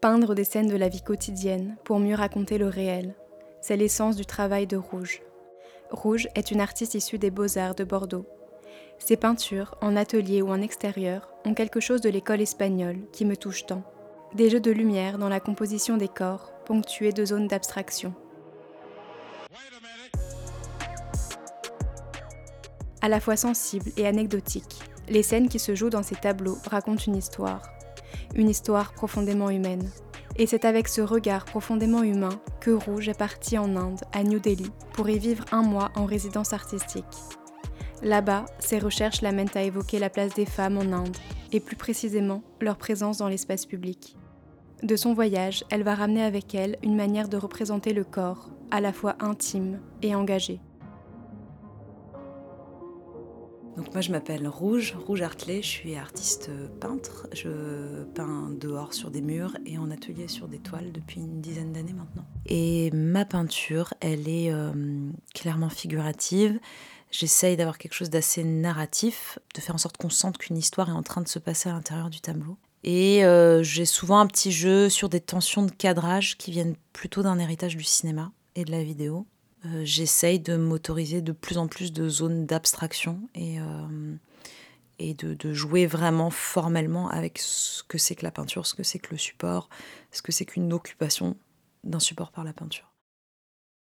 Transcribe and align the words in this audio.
Peindre 0.00 0.34
des 0.34 0.44
scènes 0.44 0.68
de 0.68 0.76
la 0.76 0.88
vie 0.88 1.02
quotidienne 1.02 1.76
pour 1.84 1.98
mieux 1.98 2.14
raconter 2.14 2.56
le 2.56 2.68
réel, 2.68 3.14
c'est 3.60 3.76
l'essence 3.76 4.16
du 4.16 4.24
travail 4.24 4.66
de 4.66 4.78
Rouge. 4.78 5.20
Rouge 5.90 6.26
est 6.34 6.50
une 6.50 6.62
artiste 6.62 6.94
issue 6.94 7.18
des 7.18 7.30
beaux-arts 7.30 7.74
de 7.74 7.84
Bordeaux. 7.84 8.24
Ses 8.98 9.18
peintures, 9.18 9.74
en 9.82 9.96
atelier 9.96 10.40
ou 10.40 10.48
en 10.48 10.62
extérieur, 10.62 11.34
ont 11.44 11.52
quelque 11.52 11.80
chose 11.80 12.00
de 12.00 12.08
l'école 12.08 12.40
espagnole 12.40 13.00
qui 13.12 13.26
me 13.26 13.36
touche 13.36 13.66
tant. 13.66 13.82
Des 14.34 14.48
jeux 14.48 14.60
de 14.60 14.70
lumière 14.70 15.18
dans 15.18 15.28
la 15.28 15.38
composition 15.38 15.98
des 15.98 16.08
corps, 16.08 16.50
ponctués 16.64 17.12
de 17.12 17.26
zones 17.26 17.48
d'abstraction. 17.48 18.14
À 23.02 23.10
la 23.10 23.20
fois 23.20 23.36
sensible 23.36 23.90
et 23.98 24.06
anecdotique, 24.06 24.78
les 25.10 25.22
scènes 25.22 25.50
qui 25.50 25.58
se 25.58 25.74
jouent 25.74 25.90
dans 25.90 26.02
ces 26.02 26.16
tableaux 26.16 26.56
racontent 26.70 27.04
une 27.06 27.16
histoire. 27.16 27.60
Une 28.34 28.48
histoire 28.48 28.92
profondément 28.92 29.50
humaine. 29.50 29.90
Et 30.36 30.46
c'est 30.46 30.64
avec 30.64 30.86
ce 30.88 31.00
regard 31.00 31.44
profondément 31.44 32.02
humain 32.02 32.40
que 32.60 32.70
Rouge 32.70 33.08
est 33.08 33.18
parti 33.18 33.58
en 33.58 33.74
Inde, 33.76 34.00
à 34.12 34.22
New 34.22 34.38
Delhi, 34.38 34.70
pour 34.92 35.08
y 35.10 35.18
vivre 35.18 35.44
un 35.50 35.62
mois 35.62 35.90
en 35.96 36.04
résidence 36.04 36.52
artistique. 36.52 37.04
Là-bas, 38.02 38.46
ses 38.60 38.78
recherches 38.78 39.20
l'amènent 39.20 39.50
à 39.54 39.62
évoquer 39.62 39.98
la 39.98 40.10
place 40.10 40.32
des 40.34 40.46
femmes 40.46 40.78
en 40.78 40.92
Inde, 40.92 41.16
et 41.52 41.60
plus 41.60 41.76
précisément 41.76 42.42
leur 42.60 42.76
présence 42.76 43.18
dans 43.18 43.28
l'espace 43.28 43.66
public. 43.66 44.16
De 44.82 44.96
son 44.96 45.12
voyage, 45.12 45.64
elle 45.68 45.82
va 45.82 45.94
ramener 45.94 46.22
avec 46.22 46.54
elle 46.54 46.78
une 46.82 46.96
manière 46.96 47.28
de 47.28 47.36
représenter 47.36 47.92
le 47.92 48.04
corps, 48.04 48.50
à 48.70 48.80
la 48.80 48.92
fois 48.92 49.16
intime 49.20 49.80
et 50.02 50.14
engagé. 50.14 50.60
Donc 53.76 53.92
moi 53.92 54.00
je 54.00 54.10
m'appelle 54.10 54.46
Rouge, 54.48 54.94
Rouge 55.06 55.22
Artelet, 55.22 55.62
je 55.62 55.68
suis 55.68 55.96
artiste 55.96 56.50
peintre. 56.80 57.28
Je 57.32 58.02
peins 58.14 58.50
dehors 58.50 58.92
sur 58.92 59.10
des 59.10 59.22
murs 59.22 59.56
et 59.64 59.78
en 59.78 59.90
atelier 59.90 60.28
sur 60.28 60.48
des 60.48 60.58
toiles 60.58 60.92
depuis 60.92 61.20
une 61.20 61.40
dizaine 61.40 61.72
d'années 61.72 61.92
maintenant. 61.92 62.24
Et 62.46 62.90
ma 62.92 63.24
peinture, 63.24 63.94
elle 64.00 64.28
est 64.28 64.52
euh, 64.52 64.72
clairement 65.34 65.70
figurative. 65.70 66.58
J'essaye 67.10 67.56
d'avoir 67.56 67.78
quelque 67.78 67.94
chose 67.94 68.10
d'assez 68.10 68.44
narratif, 68.44 69.38
de 69.54 69.60
faire 69.60 69.74
en 69.74 69.78
sorte 69.78 69.96
qu'on 69.96 70.10
sente 70.10 70.38
qu'une 70.38 70.56
histoire 70.56 70.88
est 70.88 70.92
en 70.92 71.02
train 71.02 71.20
de 71.20 71.28
se 71.28 71.38
passer 71.38 71.68
à 71.68 71.72
l'intérieur 71.72 72.10
du 72.10 72.20
tableau. 72.20 72.56
Et 72.84 73.24
euh, 73.24 73.62
j'ai 73.62 73.84
souvent 73.84 74.20
un 74.20 74.26
petit 74.26 74.52
jeu 74.52 74.88
sur 74.88 75.08
des 75.08 75.20
tensions 75.20 75.62
de 75.62 75.70
cadrage 75.70 76.38
qui 76.38 76.50
viennent 76.50 76.76
plutôt 76.92 77.22
d'un 77.22 77.38
héritage 77.38 77.76
du 77.76 77.84
cinéma 77.84 78.32
et 78.54 78.64
de 78.64 78.70
la 78.70 78.82
vidéo. 78.82 79.26
Euh, 79.66 79.82
j'essaye 79.84 80.40
de 80.40 80.56
m'autoriser 80.56 81.20
de 81.20 81.32
plus 81.32 81.58
en 81.58 81.68
plus 81.68 81.92
de 81.92 82.08
zones 82.08 82.46
d'abstraction 82.46 83.28
et, 83.34 83.60
euh, 83.60 84.14
et 84.98 85.12
de, 85.14 85.34
de, 85.34 85.52
jouer 85.52 85.86
vraiment 85.86 86.30
formellement 86.30 87.08
avec 87.10 87.38
ce 87.38 87.82
que 87.82 87.98
c'est 87.98 88.14
que 88.14 88.24
la 88.24 88.30
peinture, 88.30 88.66
ce 88.66 88.74
que 88.74 88.82
c'est 88.82 88.98
que 88.98 89.10
le 89.10 89.18
support, 89.18 89.68
ce 90.12 90.22
que 90.22 90.32
c'est 90.32 90.46
qu'une 90.46 90.72
occupation 90.72 91.36
d'un 91.84 92.00
support 92.00 92.32
par 92.32 92.44
la 92.44 92.54
peinture. 92.54 92.90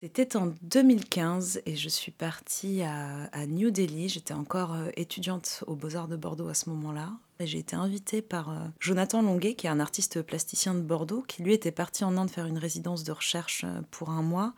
C'était 0.01 0.35
en 0.35 0.53
2015 0.63 1.61
et 1.65 1.75
je 1.75 1.89
suis 1.89 2.11
partie 2.11 2.81
à, 2.81 3.25
à 3.31 3.45
New 3.45 3.71
Delhi. 3.71 4.09
J'étais 4.09 4.33
encore 4.33 4.75
étudiante 4.95 5.63
aux 5.67 5.75
Beaux-Arts 5.75 6.07
de 6.07 6.15
Bordeaux 6.15 6.49
à 6.49 6.53
ce 6.53 6.69
moment-là. 6.69 7.13
J'ai 7.39 7.59
été 7.59 7.75
invitée 7.75 8.23
par 8.23 8.49
euh, 8.49 8.67
Jonathan 8.79 9.21
Longuet, 9.21 9.53
qui 9.53 9.67
est 9.67 9.69
un 9.69 9.79
artiste 9.79 10.23
plasticien 10.23 10.73
de 10.73 10.81
Bordeaux, 10.81 11.23
qui 11.27 11.43
lui 11.43 11.53
était 11.53 11.71
parti 11.71 12.03
en 12.03 12.17
Inde 12.17 12.31
faire 12.31 12.47
une 12.47 12.57
résidence 12.57 13.03
de 13.03 13.11
recherche 13.11 13.63
euh, 13.63 13.81
pour 13.91 14.09
un 14.09 14.23
mois, 14.23 14.53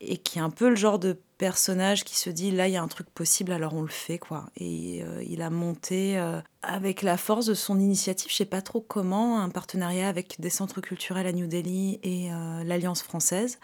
et 0.00 0.16
qui 0.16 0.38
est 0.38 0.42
un 0.42 0.50
peu 0.50 0.68
le 0.70 0.76
genre 0.76 0.98
de 0.98 1.20
personnage 1.38 2.04
qui 2.04 2.16
se 2.16 2.28
dit 2.28 2.50
là 2.50 2.68
il 2.68 2.72
y 2.72 2.76
a 2.76 2.82
un 2.82 2.88
truc 2.88 3.08
possible 3.10 3.52
alors 3.52 3.74
on 3.74 3.82
le 3.82 3.88
fait 3.88 4.18
quoi. 4.18 4.46
Et 4.56 5.02
euh, 5.02 5.22
il 5.26 5.42
a 5.42 5.50
monté 5.50 6.18
avec 6.62 7.02
la 7.02 7.16
force 7.16 7.46
de 7.46 7.54
son 7.54 7.78
initiative 7.78 8.30
je 8.30 8.36
sais 8.36 8.44
pas 8.44 8.62
trop 8.62 8.80
comment 8.80 9.40
un 9.40 9.48
partenariat 9.48 10.08
avec 10.08 10.40
des 10.40 10.50
centres 10.50 10.80
culturels 10.80 11.26
à 11.26 11.32
New 11.32 11.46
Delhi 11.46 11.98
et 12.02 12.28
l'Alliance 12.64 13.02
française. 13.02 13.58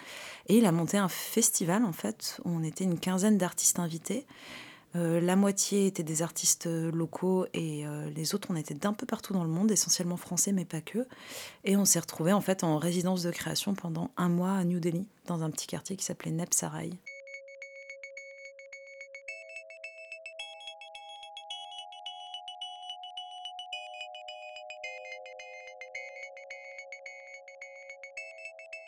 Et 0.49 0.59
il 0.59 0.67
a 0.67 0.73
monté 0.73 0.97
un 0.97 1.09
festival 1.09 1.85
en 1.85 1.93
fait. 1.93 2.41
Où 2.45 2.51
on 2.51 2.63
était 2.63 2.85
une 2.85 2.99
quinzaine 2.99 3.37
d'artistes 3.37 3.79
invités 3.79 4.27
euh, 4.97 5.21
la 5.21 5.37
moitié 5.37 5.87
étaient 5.87 6.03
des 6.03 6.23
artistes 6.23 6.67
euh, 6.67 6.91
locaux 6.91 7.47
et 7.53 7.87
euh, 7.87 8.09
les 8.11 8.35
autres, 8.35 8.49
on 8.51 8.57
était 8.57 8.75
d'un 8.75 8.93
peu 8.93 9.07
partout 9.07 9.33
dans 9.33 9.45
le 9.45 9.51
monde, 9.51 9.71
essentiellement 9.71 10.17
français, 10.17 10.53
mais 10.53 10.65
pas 10.65 10.81
que. 10.81 11.07
Et 11.65 11.77
on 11.77 11.85
s'est 11.85 12.01
retrouvés 12.01 12.33
en 12.33 12.41
fait 12.41 12.65
en 12.65 12.79
résidence 12.79 13.23
de 13.23 13.31
création 13.31 13.75
pendant 13.75 14.11
un 14.17 14.29
mois 14.29 14.53
à 14.53 14.65
New 14.65 14.81
Delhi, 14.81 15.07
dans 15.27 15.43
un 15.43 15.51
petit 15.51 15.67
quartier 15.67 15.97
qui 15.97 16.05
s'appelait 16.05 16.31
Nepsarai. 16.31 16.91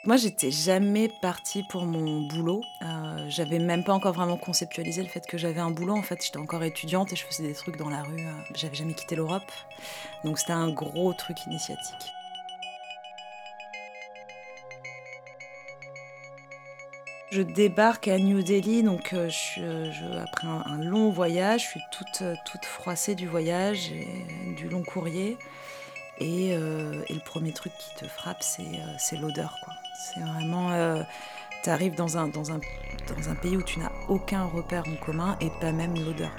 Moi, 0.08 0.16
j'étais 0.16 0.50
jamais 0.50 1.10
partie 1.20 1.64
pour 1.64 1.84
mon 1.84 2.22
boulot. 2.22 2.62
Euh, 2.80 3.26
j'avais 3.28 3.58
même 3.58 3.84
pas 3.84 3.92
encore 3.92 4.14
vraiment 4.14 4.38
conceptualisé 4.38 5.02
le 5.02 5.08
fait 5.08 5.26
que 5.26 5.36
j'avais 5.36 5.60
un 5.60 5.70
boulot. 5.70 5.92
En 5.92 6.02
fait, 6.02 6.24
j'étais 6.24 6.38
encore 6.38 6.64
étudiante 6.64 7.12
et 7.12 7.16
je 7.16 7.26
faisais 7.26 7.46
des 7.46 7.52
trucs 7.52 7.76
dans 7.76 7.90
la 7.90 8.02
rue. 8.04 8.26
Euh, 8.26 8.32
j'avais 8.54 8.74
jamais 8.74 8.94
quitté 8.94 9.16
l'Europe. 9.16 9.52
Donc, 10.24 10.38
c'était 10.38 10.54
un 10.54 10.70
gros 10.70 11.12
truc 11.12 11.44
initiatique. 11.44 12.14
Je 17.30 17.42
débarque 17.42 18.08
à 18.08 18.16
New 18.16 18.42
Delhi, 18.42 18.82
donc 18.82 19.12
euh, 19.12 19.28
je, 19.28 20.18
après 20.22 20.48
un, 20.48 20.78
long 20.78 21.10
voyage, 21.10 21.64
je 21.64 21.68
suis 21.68 21.82
toute 21.90 22.64
froissée 22.64 23.14
du 23.14 23.26
voyage 23.26 23.92
et 23.92 24.54
du 24.56 24.70
long 24.70 24.82
courrier. 24.84 25.36
Et, 26.20 26.50
et 26.50 27.14
le 27.14 27.24
premier 27.24 27.52
truc 27.52 27.72
qui 27.78 27.94
te 27.94 28.08
frappe, 28.08 28.42
c'est 28.42 29.16
l'odeur. 29.16 29.56
quoi. 29.62 29.74
C'est 29.94 30.20
vraiment. 30.20 30.72
Euh, 30.72 31.02
dans 31.96 32.16
un, 32.16 33.34
pays 33.42 33.56
où 33.56 33.62
tu 33.62 33.78
n'as 33.78 33.92
aucun 34.08 34.44
repère 34.44 34.84
en 34.88 35.04
commun 35.04 35.36
et 35.40 35.50
pas 35.60 35.72
même 35.72 35.94
l'odeur. 35.94 36.30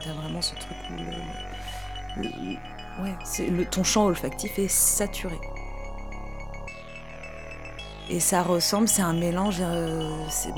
Tu 0.00 0.08
as, 0.08 0.12
vraiment 0.12 0.40
ce 0.40 0.54
truc 0.54 0.76
où 0.90 2.22
ouais, 3.02 3.16
le, 3.50 3.64
ton 3.64 3.82
champ 3.82 4.06
olfactif 4.06 4.58
est 4.58 4.68
saturé. 4.68 5.38
Et 8.10 8.20
ça 8.20 8.42
ressemble, 8.42 8.88
c'est 8.88 9.02
un 9.02 9.12
mélange, 9.12 9.58
euh, 9.60 10.10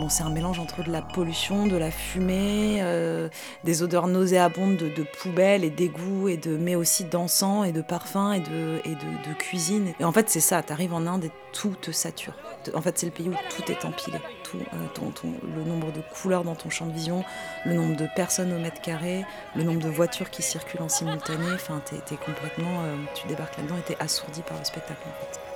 c'est 0.09 0.23
un 0.23 0.31
mélange 0.31 0.59
entre 0.59 0.83
de 0.83 0.91
la 0.91 1.03
pollution, 1.03 1.67
de 1.67 1.77
la 1.77 1.91
fumée, 1.91 2.79
euh, 2.81 3.29
des 3.65 3.83
odeurs 3.83 4.07
nauséabondes 4.07 4.77
de, 4.77 5.07
poubelles 5.21 5.63
et 5.63 5.71
d'égouts, 5.71 6.29
et 6.29 6.37
de, 6.37 6.57
mais 6.57 6.75
aussi 6.75 7.05
d'encens 7.05 7.67
et 7.67 7.73
de 7.73 7.83
parfums 7.83 8.33
et 8.33 8.41
de, 8.41 8.81
et 8.85 8.95
de, 8.95 9.35
cuisine. 9.39 9.93
Et 10.01 10.05
en 10.05 10.13
fait, 10.13 10.31
c'est 10.31 10.41
ça, 10.41 10.63
tu 10.63 10.73
arrives 10.73 10.95
en 10.95 11.07
Inde 11.07 11.25
et 11.25 11.31
tout 11.53 11.75
te 11.81 11.91
sature. 11.91 12.33
En 12.75 12.81
fait, 12.81 12.99
c'est 12.99 13.07
le 13.07 13.13
pays 13.13 13.29
où 13.29 13.35
tout 13.51 13.71
est 13.71 13.85
empilé. 13.85 14.19
Tout, 14.43 14.57
euh, 14.57 15.21
le 15.55 15.65
nombre 15.65 15.93
de 15.93 16.01
couleurs 16.01 16.45
dans 16.45 16.55
ton 16.55 16.71
champ 16.71 16.87
de 16.87 16.93
vision, 16.93 17.25
le 17.67 17.75
nombre 17.75 17.97
de 17.97 18.09
personnes 18.17 18.53
au 18.55 18.59
mètre 18.59 18.81
carré, 18.81 19.25
le 19.55 19.65
nombre 19.65 19.81
de 19.81 19.91
voitures 19.91 20.31
qui 20.31 20.43
circulent 20.43 20.83
en 20.83 20.89
simultané. 20.89 21.47
Enfin, 21.55 21.83
t'es, 21.85 21.97
es 21.97 22.17
complètement, 22.17 22.83
tu 23.15 23.29
débarques 23.29 23.59
là-dedans 23.59 23.77
et 23.77 23.83
t'es 23.83 23.97
assourdi 24.01 24.41
par 24.43 24.59
le 24.59 24.65
spectacle 24.65 25.03
en 25.07 25.21
fait. 25.21 25.54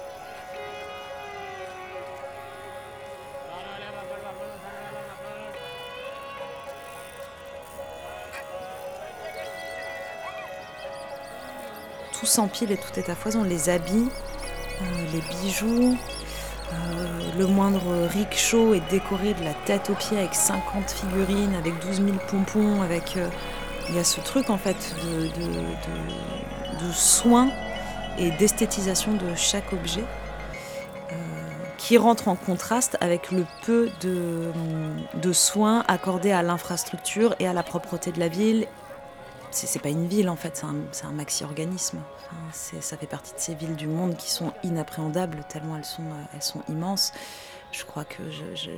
Tout 12.18 12.26
s'empile 12.26 12.72
et 12.72 12.76
tout 12.76 12.98
est 12.98 13.10
à 13.10 13.14
foison. 13.14 13.42
Les 13.42 13.68
habits, 13.68 14.08
euh, 14.80 14.84
les 15.12 15.20
bijoux, 15.40 15.96
euh, 16.72 17.18
le 17.38 17.46
moindre 17.46 18.06
rickshaw 18.08 18.74
est 18.74 18.90
décoré 18.90 19.34
de 19.34 19.44
la 19.44 19.54
tête 19.54 19.90
aux 19.90 19.94
pieds 19.94 20.18
avec 20.18 20.34
50 20.34 20.90
figurines, 20.90 21.54
avec 21.54 21.78
12 21.80 21.96
000 21.96 22.08
pompons, 22.28 22.82
avec... 22.82 23.16
Euh, 23.16 23.28
il 23.90 23.96
y 23.96 23.98
a 23.98 24.04
ce 24.04 24.20
truc 24.20 24.50
en 24.50 24.58
fait 24.58 24.94
de, 25.02 26.92
soin 26.92 27.48
et 28.18 28.30
d'esthétisation 28.32 29.14
de 29.14 29.34
chaque 29.34 29.72
objet 29.72 30.04
qui 31.78 31.96
rentre 31.96 32.28
en 32.28 32.36
contraste 32.36 32.98
avec 33.00 33.30
le 33.30 33.46
peu 33.64 33.88
de, 34.02 34.52
de 35.14 35.32
soins 35.32 35.84
accordés 35.88 36.32
à 36.32 36.42
l'infrastructure 36.42 37.34
et 37.40 37.48
à 37.48 37.54
la 37.54 37.62
propreté 37.62 38.12
de 38.12 38.20
la 38.20 38.28
ville 38.28 38.66
c'est 39.50 39.82
pas 39.82 39.88
une 39.88 40.06
ville 40.06 40.28
en 40.28 40.36
fait, 40.36 40.64
c'est 40.92 41.04
un, 41.04 41.12
maxi-organisme. 41.12 41.98
ça 42.52 42.96
fait 42.96 43.06
partie 43.06 43.34
de 43.34 43.38
ces 43.38 43.54
villes 43.54 43.76
du 43.76 43.86
monde 43.86 44.16
qui 44.16 44.30
sont 44.30 44.52
inappréhendables 44.62 45.44
tellement 45.48 45.76
elles 45.76 45.84
sont, 45.84 46.02
euh, 46.02 46.72
immenses. 46.72 47.12
Je 47.72 47.84
crois 47.84 48.04
que 48.04 48.22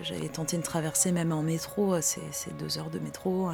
j'avais 0.03 0.29
tenté 0.29 0.57
une 0.57 0.63
traversée 0.63 1.13
même 1.13 1.33
en 1.33 1.43
métro, 1.43 1.95
euh, 1.95 2.01
c'est 2.03 2.57
deux 2.57 2.79
heures 2.79 2.91
de 2.91 2.99
métro. 2.99 3.51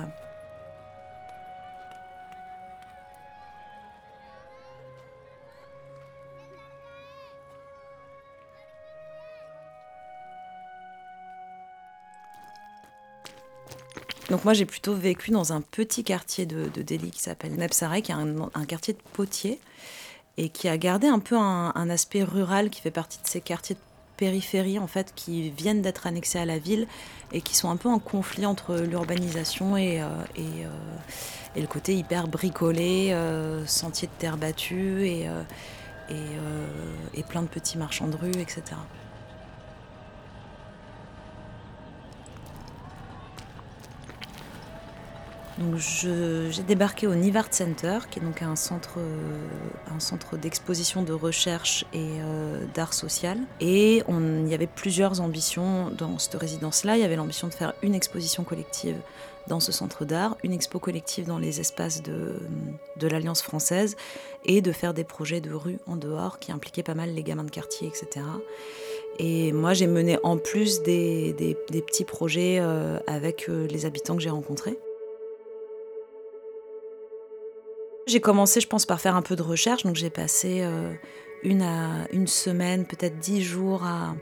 Donc 14.31 14.44
moi 14.44 14.55
j'ai 14.55 14.67
plutôt 14.67 14.94
vécu 14.94 15.31
dans 15.31 15.52
un 15.52 15.61
petit 15.61 16.02
quartier 16.02 16.46
de, 16.46 16.69
Delhi 16.82 17.11
qui 17.11 17.20
s'appelle 17.20 17.55
Nepsarai, 17.55 18.02
qui 18.02 18.12
est 18.12 18.14
un, 18.14 18.64
quartier 18.67 18.94
de 18.94 18.99
potiers. 19.12 19.61
et 20.37 20.49
qui 20.49 20.69
a 20.69 20.76
gardé 20.76 21.06
un 21.06 21.20
peu 21.20 21.37
un, 21.37 21.90
aspect 21.90 22.25
rural 22.25 22.70
qui 22.70 22.81
fait 22.81 22.90
partie 22.90 23.19
de 23.23 23.28
ces 23.28 23.40
quartiers 23.40 23.76
de 23.76 23.81
périphérie 24.17 24.78
en 24.78 24.87
fait 24.87 25.12
qui 25.14 25.50
viennent 25.50 25.82
d'être 25.82 26.06
annexés 26.06 26.38
à 26.38 26.44
la 26.44 26.58
ville 26.58 26.87
et 27.32 27.40
qui 27.40 27.55
sont 27.55 27.70
un 27.70 27.76
peu 27.76 27.88
en 27.88 27.99
conflit 27.99 28.46
entre 28.46 28.76
l'urbanisation 28.76 29.76
et, 29.76 30.00
euh, 30.00 30.06
euh, 30.38 30.69
et, 31.55 31.61
le 31.61 31.67
côté 31.67 31.94
hyper 31.94 32.28
bricolé, 32.28 33.11
euh, 33.12 33.64
sentiers 33.67 34.08
de 34.08 34.12
terre 34.19 34.37
battue 34.37 35.06
et, 35.06 35.28
et, 36.11 37.23
plein 37.28 37.43
de 37.43 37.49
petits 37.49 37.78
marchands 37.78 38.08
de 38.08 38.17
rue, 38.17 38.31
etc. 38.31 38.62
Donc 45.58 45.76
j'ai 45.76 46.62
débarqué 46.62 47.06
au 47.06 47.14
Nivart 47.14 47.49
Center, 47.50 48.00
qui 48.11 48.19
est 48.19 48.23
donc 48.23 48.43
un 48.43 48.56
centre, 48.56 48.99
euh, 48.99 49.49
un 49.94 50.00
centre 50.00 50.37
d'exposition 50.37 51.03
de 51.03 51.14
recherche 51.14 51.87
et 51.94 52.20
euh, 52.20 52.62
d'art 52.75 52.93
social. 52.93 53.38
Et 53.61 54.03
on, 54.06 54.44
il 54.44 54.49
y 54.49 54.55
avait 54.55 54.67
plusieurs 54.67 55.23
ambitions 55.23 55.91
dans 55.91 56.19
cette 56.19 56.35
résidence-là. 56.35 56.97
Il 56.97 57.00
y 57.00 57.05
avait 57.05 57.17
l'ambition 57.17 57.49
de 57.49 57.55
faire 57.55 57.73
une 57.82 57.94
exposition 57.94 58.44
collective 58.44 58.97
dans 59.49 59.61
ce 59.61 59.73
centre 59.73 60.05
d'art, 60.05 60.37
une 60.43 60.53
expo 60.53 60.79
collective 60.79 61.26
dans 61.26 61.38
les 61.38 61.61
espaces 61.61 62.02
de, 62.02 62.37
l'Alliance 63.00 63.43
française 63.43 63.97
et 64.44 64.61
de 64.61 64.73
faire 64.73 64.93
des 64.93 65.05
projets 65.05 65.41
de 65.41 65.52
rue 65.52 65.79
en 65.87 65.97
dehors 65.97 66.38
qui 66.38 66.50
impliquaient 66.52 66.82
pas 66.82 66.94
mal 66.94 67.14
les 67.14 67.23
gamins 67.23 67.44
de 67.44 67.50
quartier, 67.50 67.88
etc. 67.88 68.26
Et 69.19 69.52
moi, 69.52 69.73
j'ai 69.73 69.87
mené 69.87 70.19
en 70.25 70.37
plus 70.37 70.82
des 70.82 71.56
petits 71.87 72.05
projets 72.05 72.59
euh, 72.61 72.99
avec 73.06 73.49
les 73.49 73.87
habitants 73.87 74.17
que 74.17 74.23
j'ai 74.23 74.31
rencontrés. 74.31 74.79
J'ai 78.06 78.20
commencé, 78.20 78.61
je 78.61 78.69
pense, 78.69 78.87
par 78.87 79.00
faire 79.00 79.17
un 79.17 79.23
peu 79.23 79.35
de 79.35 79.43
recherche. 79.43 79.82
Donc 79.82 79.97
j'ai 79.97 80.11
passé 80.11 80.61
euh, 80.62 80.94
une, 81.43 81.62
à, 81.62 82.06
une 82.12 82.29
semaine, 82.29 82.87
peut-être 82.87 83.19
dix 83.19 83.43
jours 83.43 83.82
à, 83.85 84.14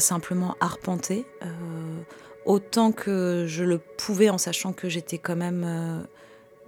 simplement 0.00 0.56
arpenter. 0.60 1.26
Euh, 1.42 1.46
autant 2.46 2.92
que 2.92 3.44
je 3.46 3.62
le 3.62 3.78
pouvais 3.78 4.30
en 4.30 4.38
sachant 4.38 4.72
que 4.72 4.88
j'étais 4.88 5.18
quand 5.18 5.36
même 5.36 5.64
euh, 5.66 6.00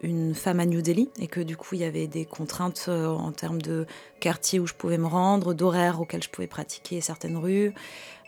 une 0.03 0.35
femme 0.35 0.61
à 0.61 0.67
New 0.67 0.83
Delhi 0.83 1.09
et 1.19 1.27
que 1.27 1.41
du 1.41 1.57
coup 1.57 1.75
il 1.75 1.81
y 1.81 1.85
avait 1.85 2.07
des 2.07 2.27
contraintes 2.27 2.91
en 2.91 3.33
termes 3.33 3.63
de 3.63 3.87
quartier 4.21 4.61
où 4.61 4.67
je 4.67 4.75
pouvais 4.75 4.99
me 4.99 5.07
rendre, 5.07 5.55
d'horaires 5.55 6.03
auxquels 6.03 6.23
je 6.23 6.29
pouvais 6.29 6.47
pratiquer 6.47 7.01
certaines 7.01 7.39
rues. 7.39 7.73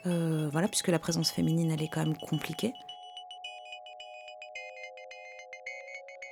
voilà, 0.07 0.67
puisque 0.69 0.89
la 0.89 0.99
présence 0.99 1.31
féminine 1.31 1.71
elle 1.71 1.83
est 1.83 1.91
quand 1.93 2.03
même 2.03 2.17
compliquée. 2.17 2.73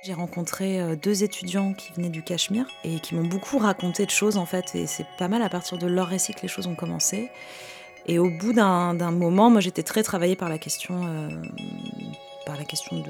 J'ai 0.05 0.13
rencontré 0.13 0.79
euh, 0.79 0.95
deux 0.95 1.23
étudiants 1.23 1.73
qui 1.73 1.91
venaient 1.93 2.09
du 2.09 2.21
Cachemire 2.21 2.67
et 2.83 2.99
qui 2.99 3.15
m'ont 3.15 3.25
beaucoup 3.25 3.57
raconté 3.57 4.05
de 4.05 4.11
choses 4.11 4.37
en 4.37 4.45
fait. 4.45 4.75
Et 4.75 4.85
c'est 4.85 5.07
pas 5.17 5.27
mal 5.27 5.41
à 5.41 5.49
partir 5.49 5.79
de 5.79 5.87
leur 5.87 6.07
récit 6.07 6.31
que 6.35 6.43
les 6.43 6.47
choses 6.47 6.67
ont 6.67 6.75
commencé. 6.75 7.31
Et 8.05 8.19
au 8.19 8.29
bout 8.29 8.53
d'un 8.53 8.93
moment, 8.93 9.49
moi 9.49 9.61
j'étais 9.61 9.81
très 9.81 10.03
travaillée 10.03 10.35
par 10.35 10.47
la 10.47 10.59
question, 10.59 11.01
euh, 11.07 11.29
par 12.45 12.55
la 12.55 12.65
question 12.65 13.03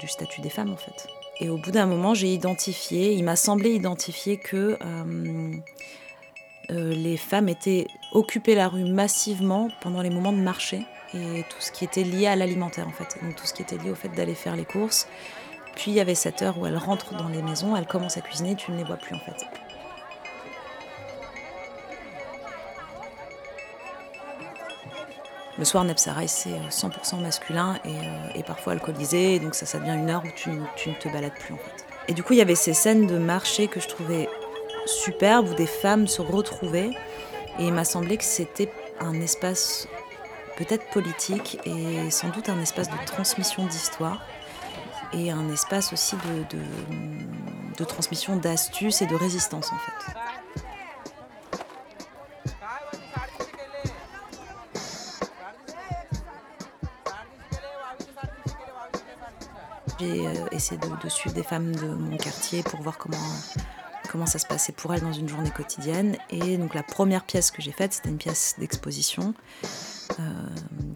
du 0.00 0.08
statut 0.08 0.40
des 0.40 0.50
femmes 0.50 0.72
en 0.72 0.76
fait. 0.76 1.06
Et 1.38 1.48
au 1.48 1.56
bout 1.56 1.70
d'un 1.70 1.86
moment, 1.86 2.14
j'ai 2.14 2.34
identifié, 2.34 3.12
il 3.12 3.22
m'a 3.22 3.36
semblé 3.36 3.70
identifier 3.70 4.36
que 4.36 4.76
euh, 4.84 5.54
les 6.68 7.16
femmes 7.16 7.48
étaient 7.48 7.86
occupées 8.10 8.56
la 8.56 8.66
rue 8.66 8.90
massivement 8.90 9.68
pendant 9.80 10.02
les 10.02 10.10
moments 10.10 10.32
de 10.32 10.42
marché 10.42 10.84
et 11.14 11.44
tout 11.48 11.60
ce 11.60 11.70
qui 11.70 11.84
était 11.84 12.04
lié 12.04 12.26
à 12.26 12.34
l'alimentaire 12.34 12.88
en 12.88 12.92
fait. 12.92 13.22
Donc 13.22 13.36
tout 13.36 13.46
ce 13.46 13.54
qui 13.54 13.62
était 13.62 13.78
lié 13.78 13.90
au 13.90 13.94
fait 13.94 14.08
d'aller 14.08 14.34
faire 14.34 14.56
les 14.56 14.64
courses, 14.64 15.06
puis 15.74 15.90
il 15.90 15.94
y 15.94 16.00
avait 16.00 16.14
cette 16.14 16.42
heure 16.42 16.58
où 16.58 16.66
elles 16.66 16.76
rentrent 16.76 17.14
dans 17.14 17.28
les 17.28 17.42
maisons, 17.42 17.76
elles 17.76 17.86
commencent 17.86 18.16
à 18.16 18.20
cuisiner, 18.20 18.54
tu 18.54 18.72
ne 18.72 18.76
les 18.76 18.84
vois 18.84 18.96
plus 18.96 19.14
en 19.14 19.20
fait. 19.20 19.46
Le 25.58 25.66
soir, 25.66 25.84
Nepsarai, 25.84 26.26
c'est 26.26 26.58
100% 26.70 27.16
euh, 27.18 27.20
masculin 27.20 27.78
euh, 27.84 28.28
et, 28.34 28.42
parfois 28.42 28.72
alcoolisé, 28.72 29.38
donc 29.40 29.54
ça, 29.54 29.66
ça 29.66 29.78
devient 29.78 29.90
une 29.90 30.08
heure 30.08 30.22
où 30.24 30.30
tu, 30.34 30.48
ne 30.48 30.94
te 30.94 31.08
balades 31.10 31.34
plus 31.34 31.52
en 31.52 31.58
fait. 31.58 31.84
Et 32.08 32.14
du 32.14 32.22
coup, 32.22 32.32
il 32.32 32.38
y 32.38 32.42
avait 32.42 32.54
ces 32.54 32.72
scènes 32.72 33.06
de 33.06 33.18
marché 33.18 33.68
que 33.68 33.78
je 33.78 33.86
trouvais 33.86 34.28
superbes, 34.86 35.50
où 35.50 35.54
des 35.54 35.66
femmes 35.66 36.06
se 36.06 36.22
retrouvaient, 36.22 36.90
et 37.58 37.64
il 37.66 37.74
m'a 37.74 37.84
semblé 37.84 38.16
que 38.16 38.24
c'était 38.24 38.72
un 39.00 39.20
espace 39.20 39.86
peut-être 40.56 40.88
politique 40.90 41.58
et 41.66 42.10
sans 42.10 42.28
doute 42.28 42.48
un 42.48 42.60
espace 42.60 42.88
de 42.88 43.04
transmission 43.04 43.66
d'histoire 43.66 44.22
et 45.12 45.30
un 45.30 45.48
espace 45.50 45.92
aussi 45.92 46.16
de, 46.16 46.58
de, 47.78 47.84
transmission 47.84 48.36
d'astuces 48.36 49.02
et 49.02 49.06
de 49.06 49.14
résistance 49.14 49.72
en 49.72 49.76
fait. 49.76 50.14
J'ai 59.98 60.26
euh, 60.26 60.32
essayé 60.52 60.80
de, 60.80 61.08
suivre 61.08 61.34
des 61.34 61.42
femmes 61.42 61.74
de 61.74 61.88
mon 61.88 62.16
quartier 62.16 62.62
pour 62.62 62.80
voir 62.80 62.96
comment, 62.96 63.16
comment 64.10 64.26
ça 64.26 64.38
se 64.38 64.46
passait 64.46 64.72
pour 64.72 64.94
elles 64.94 65.02
dans 65.02 65.12
une 65.12 65.28
journée 65.28 65.50
quotidienne. 65.50 66.16
Et 66.30 66.56
donc 66.56 66.74
la 66.74 66.82
première 66.82 67.24
pièce 67.24 67.50
que 67.50 67.60
j'ai 67.60 67.72
faite, 67.72 67.92
c'était 67.92 68.08
une 68.08 68.18
pièce 68.18 68.54
d'exposition 68.58 69.34
euh, 70.18 70.22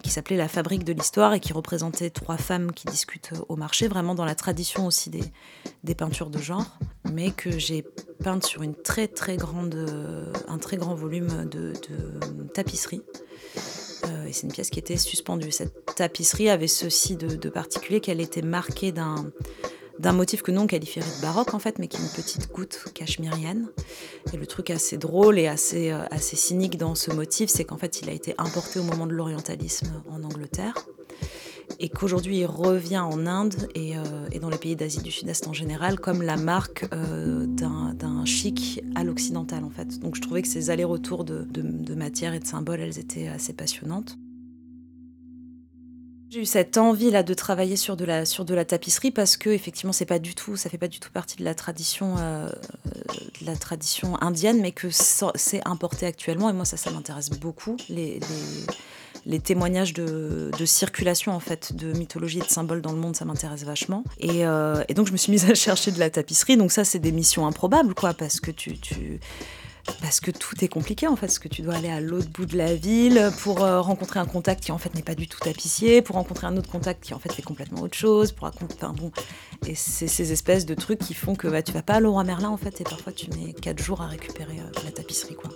qui 0.03 0.09
s'appelait 0.09 0.37
La 0.37 0.47
fabrique 0.47 0.83
de 0.83 0.93
l'histoire 0.93 1.33
et 1.33 1.39
qui 1.39 1.53
représentait 1.53 2.09
trois 2.09 2.37
femmes 2.37 2.71
qui 2.71 2.85
discutent 2.87 3.33
au 3.49 3.55
marché, 3.55 3.87
vraiment 3.87 4.15
dans 4.15 4.25
la 4.25 4.35
tradition 4.35 4.85
aussi 4.85 5.09
des, 5.09 5.95
peintures 5.95 6.29
de 6.29 6.39
genre, 6.39 6.77
mais 7.11 7.31
que 7.31 7.57
j'ai 7.57 7.85
peinte 8.23 8.45
sur 8.45 8.61
une 8.61 8.75
très 8.75 9.07
très 9.07 9.37
grande, 9.37 9.75
un 10.47 10.57
très 10.57 10.77
grand 10.77 10.95
volume 10.95 11.45
de, 11.49 11.73
tapisserie. 12.53 13.01
Euh, 14.05 14.25
et 14.25 14.33
c'est 14.33 14.43
une 14.43 14.53
pièce 14.53 14.69
qui 14.69 14.79
était 14.79 14.97
suspendue. 14.97 15.51
Cette 15.51 15.95
tapisserie 15.95 16.49
avait 16.49 16.67
ceci 16.67 17.15
de 17.15 17.49
particulier 17.49 17.99
qu'elle 17.99 18.21
était 18.21 18.41
marquée 18.41 18.91
d'un 18.91 19.31
d'un 19.99 20.13
motif 20.13 20.41
que 20.41 20.51
nous 20.51 20.61
on 20.61 20.67
qualifierait 20.67 21.09
de 21.17 21.21
baroque 21.21 21.53
en 21.53 21.59
fait, 21.59 21.79
mais 21.79 21.87
qui 21.87 21.97
est 21.97 22.01
une 22.05 22.11
petite 22.11 22.51
goutte 22.51 22.85
cachemirienne. 22.93 23.67
Et 24.33 24.37
le 24.37 24.45
truc 24.45 24.69
assez 24.69 24.97
drôle 24.97 25.39
et 25.39 25.47
assez, 25.47 25.91
euh, 25.91 25.99
assez 26.11 26.35
cynique 26.35 26.77
dans 26.77 26.95
ce 26.95 27.11
motif, 27.11 27.49
c'est 27.49 27.65
qu'en 27.65 27.77
fait 27.77 28.01
il 28.01 28.09
a 28.09 28.13
été 28.13 28.35
importé 28.37 28.79
au 28.79 28.83
moment 28.83 29.07
de 29.07 29.13
l'orientalisme 29.13 30.01
en 30.09 30.23
Angleterre 30.23 30.75
et 31.79 31.89
qu'aujourd'hui 31.89 32.39
il 32.39 32.45
revient 32.45 32.99
en 32.99 33.25
Inde 33.25 33.55
et, 33.73 33.97
euh, 33.97 34.01
dans 34.39 34.49
les 34.49 34.57
pays 34.57 34.75
d'Asie 34.75 35.01
du 35.01 35.11
Sud-Est 35.11 35.47
en 35.47 35.53
général 35.53 35.99
comme 35.99 36.21
la 36.21 36.37
marque 36.37 36.85
euh, 36.93 37.45
d'un 37.47 38.25
chic 38.25 38.83
à 38.95 39.03
l'occidental 39.03 39.63
en 39.63 39.69
fait. 39.69 39.99
Donc 39.99 40.15
je 40.15 40.21
trouvais 40.21 40.41
que 40.41 40.47
ces 40.47 40.69
allers-retours 40.69 41.23
de, 41.23 41.45
de 41.49 41.95
matière 41.95 42.33
et 42.33 42.39
de 42.39 42.45
symboles, 42.45 42.81
elles 42.81 42.99
étaient 42.99 43.27
assez 43.27 43.53
passionnantes. 43.53 44.17
J'ai 46.35 46.41
eu 46.41 46.45
cette 46.45 46.75
envie 46.75 47.11
là 47.11 47.23
de 47.23 47.33
travailler 47.33 47.77
sur 47.77 47.95
de 47.95 48.03
la 48.03 48.25
sur 48.25 48.43
de 48.43 48.53
la 48.53 48.65
tapisserie 48.65 49.11
parce 49.11 49.37
que 49.37 49.49
effectivement 49.49 49.93
c'est 49.93 50.05
pas 50.05 50.19
du 50.19 50.35
tout 50.35 50.57
ça 50.57 50.69
fait 50.69 50.77
pas 50.77 50.89
du 50.89 50.99
tout 50.99 51.09
partie 51.09 51.37
de 51.37 51.45
la 51.45 51.55
tradition 51.55 52.15
euh, 52.19 52.49
de 53.39 53.45
la 53.45 53.55
tradition 53.55 54.21
indienne 54.21 54.59
mais 54.59 54.73
que 54.73 54.89
c'est 54.89 55.65
importé 55.65 56.05
actuellement. 56.05 56.49
Et 56.49 56.53
moi 56.53 56.65
ça 56.65 56.75
ça 56.75 56.91
m'intéresse 56.91 57.29
beaucoup 57.29 57.77
les, 57.87 58.19
les, 59.25 59.39
témoignages 59.39 59.93
de, 59.93 60.51
de, 60.59 60.65
circulation 60.65 61.31
en 61.31 61.39
fait 61.39 61.73
de 61.73 61.93
mythologie 61.93 62.39
et 62.39 62.41
de 62.41 62.49
symboles 62.49 62.81
dans 62.81 62.91
le 62.91 62.99
monde 62.99 63.15
ça 63.15 63.23
m'intéresse 63.23 63.63
vachement. 63.63 64.03
Et, 64.19 64.45
euh, 64.45 64.83
et, 64.89 64.93
donc 64.93 65.07
je 65.07 65.13
me 65.13 65.17
suis 65.17 65.31
mise 65.31 65.49
à 65.49 65.55
chercher 65.55 65.91
de 65.91 65.99
la 65.99 66.09
tapisserie. 66.09 66.57
Donc 66.57 66.73
ça 66.73 66.83
c'est 66.83 66.99
des 66.99 67.13
missions 67.13 67.47
improbables 67.47 67.95
quoi 67.95 68.13
parce 68.13 68.41
que 68.41 68.51
tu 68.51 68.77
parce 70.01 70.19
que 70.19 70.31
tout 70.31 70.63
est 70.63 70.67
compliqué 70.67 71.07
en 71.07 71.15
fait, 71.15 71.27
parce 71.27 71.39
que 71.39 71.47
tu 71.47 71.61
dois 71.61 71.75
aller 71.75 71.89
à 71.89 72.01
l'autre 72.01 72.29
bout 72.29 72.45
de 72.45 72.57
la 72.57 72.75
ville 72.75 73.31
pour 73.39 73.63
euh, 73.63 73.81
rencontrer 73.81 74.19
un 74.19 74.25
contact 74.25 74.63
qui 74.63 74.71
en 74.71 74.77
fait 74.77 74.93
n'est 74.95 75.03
pas 75.03 75.15
du 75.15 75.27
tout 75.27 75.39
tapissier, 75.39 76.01
pour 76.01 76.15
rencontrer 76.15 76.47
un 76.47 76.57
autre 76.57 76.69
contact 76.69 77.03
qui 77.03 77.13
en 77.13 77.19
fait 77.19 77.31
fait 77.31 77.41
complètement 77.41 77.81
autre 77.81 77.97
chose, 77.97 78.31
pour 78.31 78.47
enfin 78.47 78.93
bon, 78.93 79.11
et 79.67 79.75
c'est 79.75 80.07
ces 80.07 80.31
espèces 80.31 80.65
de 80.65 80.75
trucs 80.75 80.99
qui 80.99 81.13
font 81.13 81.35
que 81.35 81.47
bah, 81.47 81.61
tu 81.61 81.71
vas 81.71 81.81
pas 81.81 81.95
à 81.95 81.99
Leroy 81.99 82.23
Merlin 82.23 82.49
en 82.49 82.57
fait, 82.57 82.81
et 82.81 82.83
parfois 82.83 83.13
tu 83.13 83.29
mets 83.31 83.53
4 83.53 83.81
jours 83.81 84.01
à 84.01 84.07
récupérer 84.07 84.59
euh, 84.59 84.83
la 84.83 84.91
tapisserie 84.91 85.35
quoi. 85.35 85.51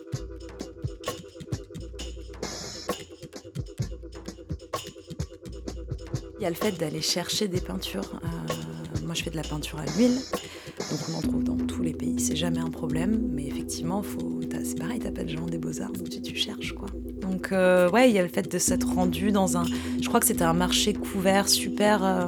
Il 6.40 6.44
y 6.44 6.46
a 6.46 6.50
le 6.50 6.56
fait 6.56 6.72
d'aller 6.72 7.02
chercher 7.02 7.50
des 7.50 7.60
peintures. 7.60 8.10
Euh, 8.24 9.06
moi 9.06 9.14
je 9.14 9.24
fais 9.24 9.30
de 9.30 9.36
la 9.36 9.44
peinture 9.44 9.78
à 9.78 9.86
l'huile. 9.86 10.18
Donc 10.90 11.00
on 11.12 11.18
en 11.18 11.22
trouve 11.22 11.44
dans 11.44 11.56
tous 11.56 11.84
les 11.84 11.94
pays, 11.94 12.20
c'est 12.20 12.36
jamais 12.36 12.60
un 12.60 12.70
problème. 12.70 13.30
Mais 13.32 13.46
effectivement, 13.46 14.02
faut, 14.02 14.40
c'est 14.64 14.78
pareil, 14.78 15.00
t'as 15.00 15.12
pas 15.12 15.24
de 15.24 15.30
gens 15.30 15.46
des 15.46 15.58
beaux-arts, 15.58 15.92
donc 15.92 16.10
tu, 16.10 16.36
cherches 16.36 16.74
quoi. 16.74 16.88
Donc 17.22 17.52
euh, 17.52 17.90
ouais, 17.90 18.10
il 18.10 18.16
y 18.16 18.20
a 18.20 18.24
le 18.24 18.28
fait 18.28 18.52
de 18.52 18.58
s'être 18.58 18.88
rendu 18.88 19.32
dans 19.32 19.58
un... 19.58 19.66
Je 20.02 20.08
crois 20.08 20.20
que 20.20 20.26
c'était 20.26 20.44
un 20.44 20.54
marché 20.54 20.94
couvert 20.94 21.48
super... 21.48 22.04
Euh, 22.04 22.28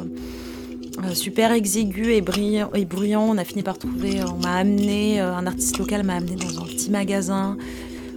euh, 1.06 1.14
super 1.14 1.54
exigu 1.54 2.12
et, 2.12 2.22
brillant, 2.22 2.70
et 2.74 2.84
bruyant. 2.84 3.24
On 3.24 3.38
a 3.38 3.46
fini 3.46 3.64
par 3.64 3.78
trouver, 3.78 4.22
on 4.24 4.38
m'a 4.38 4.56
amené, 4.56 5.22
un 5.22 5.48
artiste 5.48 5.78
local 5.78 6.04
m'a 6.04 6.16
amené 6.16 6.36
dans 6.36 6.62
un 6.62 6.66
petit 6.66 6.92
magasin 6.92 7.58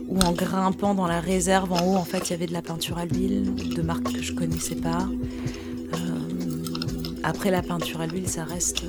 où 0.09 0.19
en 0.19 0.33
grimpant 0.33 0.93
dans 0.93 1.07
la 1.07 1.21
réserve 1.21 1.73
en 1.73 1.87
haut, 1.87 1.97
en 1.97 2.05
fait, 2.05 2.29
il 2.29 2.31
y 2.33 2.35
avait 2.35 2.49
de 2.49 2.53
la 2.53 2.63
peinture 2.63 2.99
à 2.99 3.07
l'huile 3.07 3.55
de 3.55 3.81
marques 3.81 4.13
que 4.13 4.21
je 4.21 4.35
connaissais 4.35 4.75
pas. 4.75 5.09
après 7.23 7.53
la 7.53 7.63
peinture 7.63 8.01
à 8.01 8.07
l'huile, 8.07 8.29
ça 8.29 8.45
reste 8.45 8.83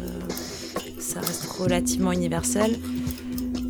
ça 1.15 1.21
reste 1.21 1.45
relativement 1.45 2.11
universel. 2.11 2.77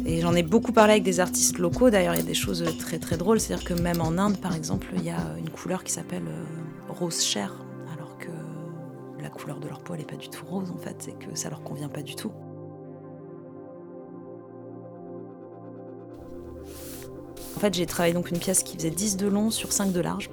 Et 0.08 0.22
j'en 0.22 0.34
ai 0.34 0.42
beaucoup 0.42 0.72
parlé 0.72 0.94
avec 0.94 1.04
des 1.04 1.20
artistes 1.20 1.60
locaux. 1.60 1.92
D'ailleurs, 1.92 2.16
il 2.16 2.18
y 2.18 2.24
a 2.24 2.25
des 2.25 2.34
choses 2.34 2.66
très 2.80 2.98
très 2.98 3.18
drôles. 3.18 3.40
C'est-à-dire 3.40 3.66
que 3.66 3.75
même 3.75 4.02
en 4.02 4.18
Inde, 4.18 4.38
par 4.38 4.56
exemple, 4.56 4.88
il 4.96 5.04
y 5.04 5.12
a 5.12 5.20
une 5.38 5.52
couleur 5.52 5.84
qui 5.84 5.92
s'appelle 5.92 6.24
euh, 6.28 6.44
rose 6.90 7.22
chair, 7.22 7.54
alors 7.94 8.18
que 8.18 8.32
la 9.22 9.30
couleur 9.30 9.60
de 9.60 9.68
leur 9.68 9.82
peau, 9.82 9.96
n'est 9.96 10.06
pas 10.06 10.16
du 10.16 10.30
tout 10.30 10.44
rose 10.44 10.72
en 10.72 10.78
fait, 10.80 11.08
et 11.08 11.12
que 11.12 11.36
ça 11.38 11.50
leur 11.50 11.62
convient 11.62 11.90
pas 11.90 12.02
du 12.02 12.16
tout. 12.16 12.32
En 17.56 17.60
fait, 17.60 17.75
j'ai 17.75 17.86
travaillé 17.86 18.16
donc 18.16 18.32
une 18.32 18.40
pièce 18.40 18.64
qui 18.64 18.75
faisait 18.75 18.90
10 18.90 19.18
de 19.18 19.28
long 19.28 19.52
sur 19.52 19.72
5 19.72 19.92
de 19.92 20.00
large. 20.00 20.32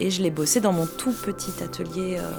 Et 0.00 0.10
je 0.10 0.22
l'ai 0.22 0.30
bossé 0.30 0.60
dans 0.60 0.72
mon 0.72 0.86
tout 0.86 1.12
petit 1.12 1.62
atelier 1.62 2.18
euh, 2.18 2.32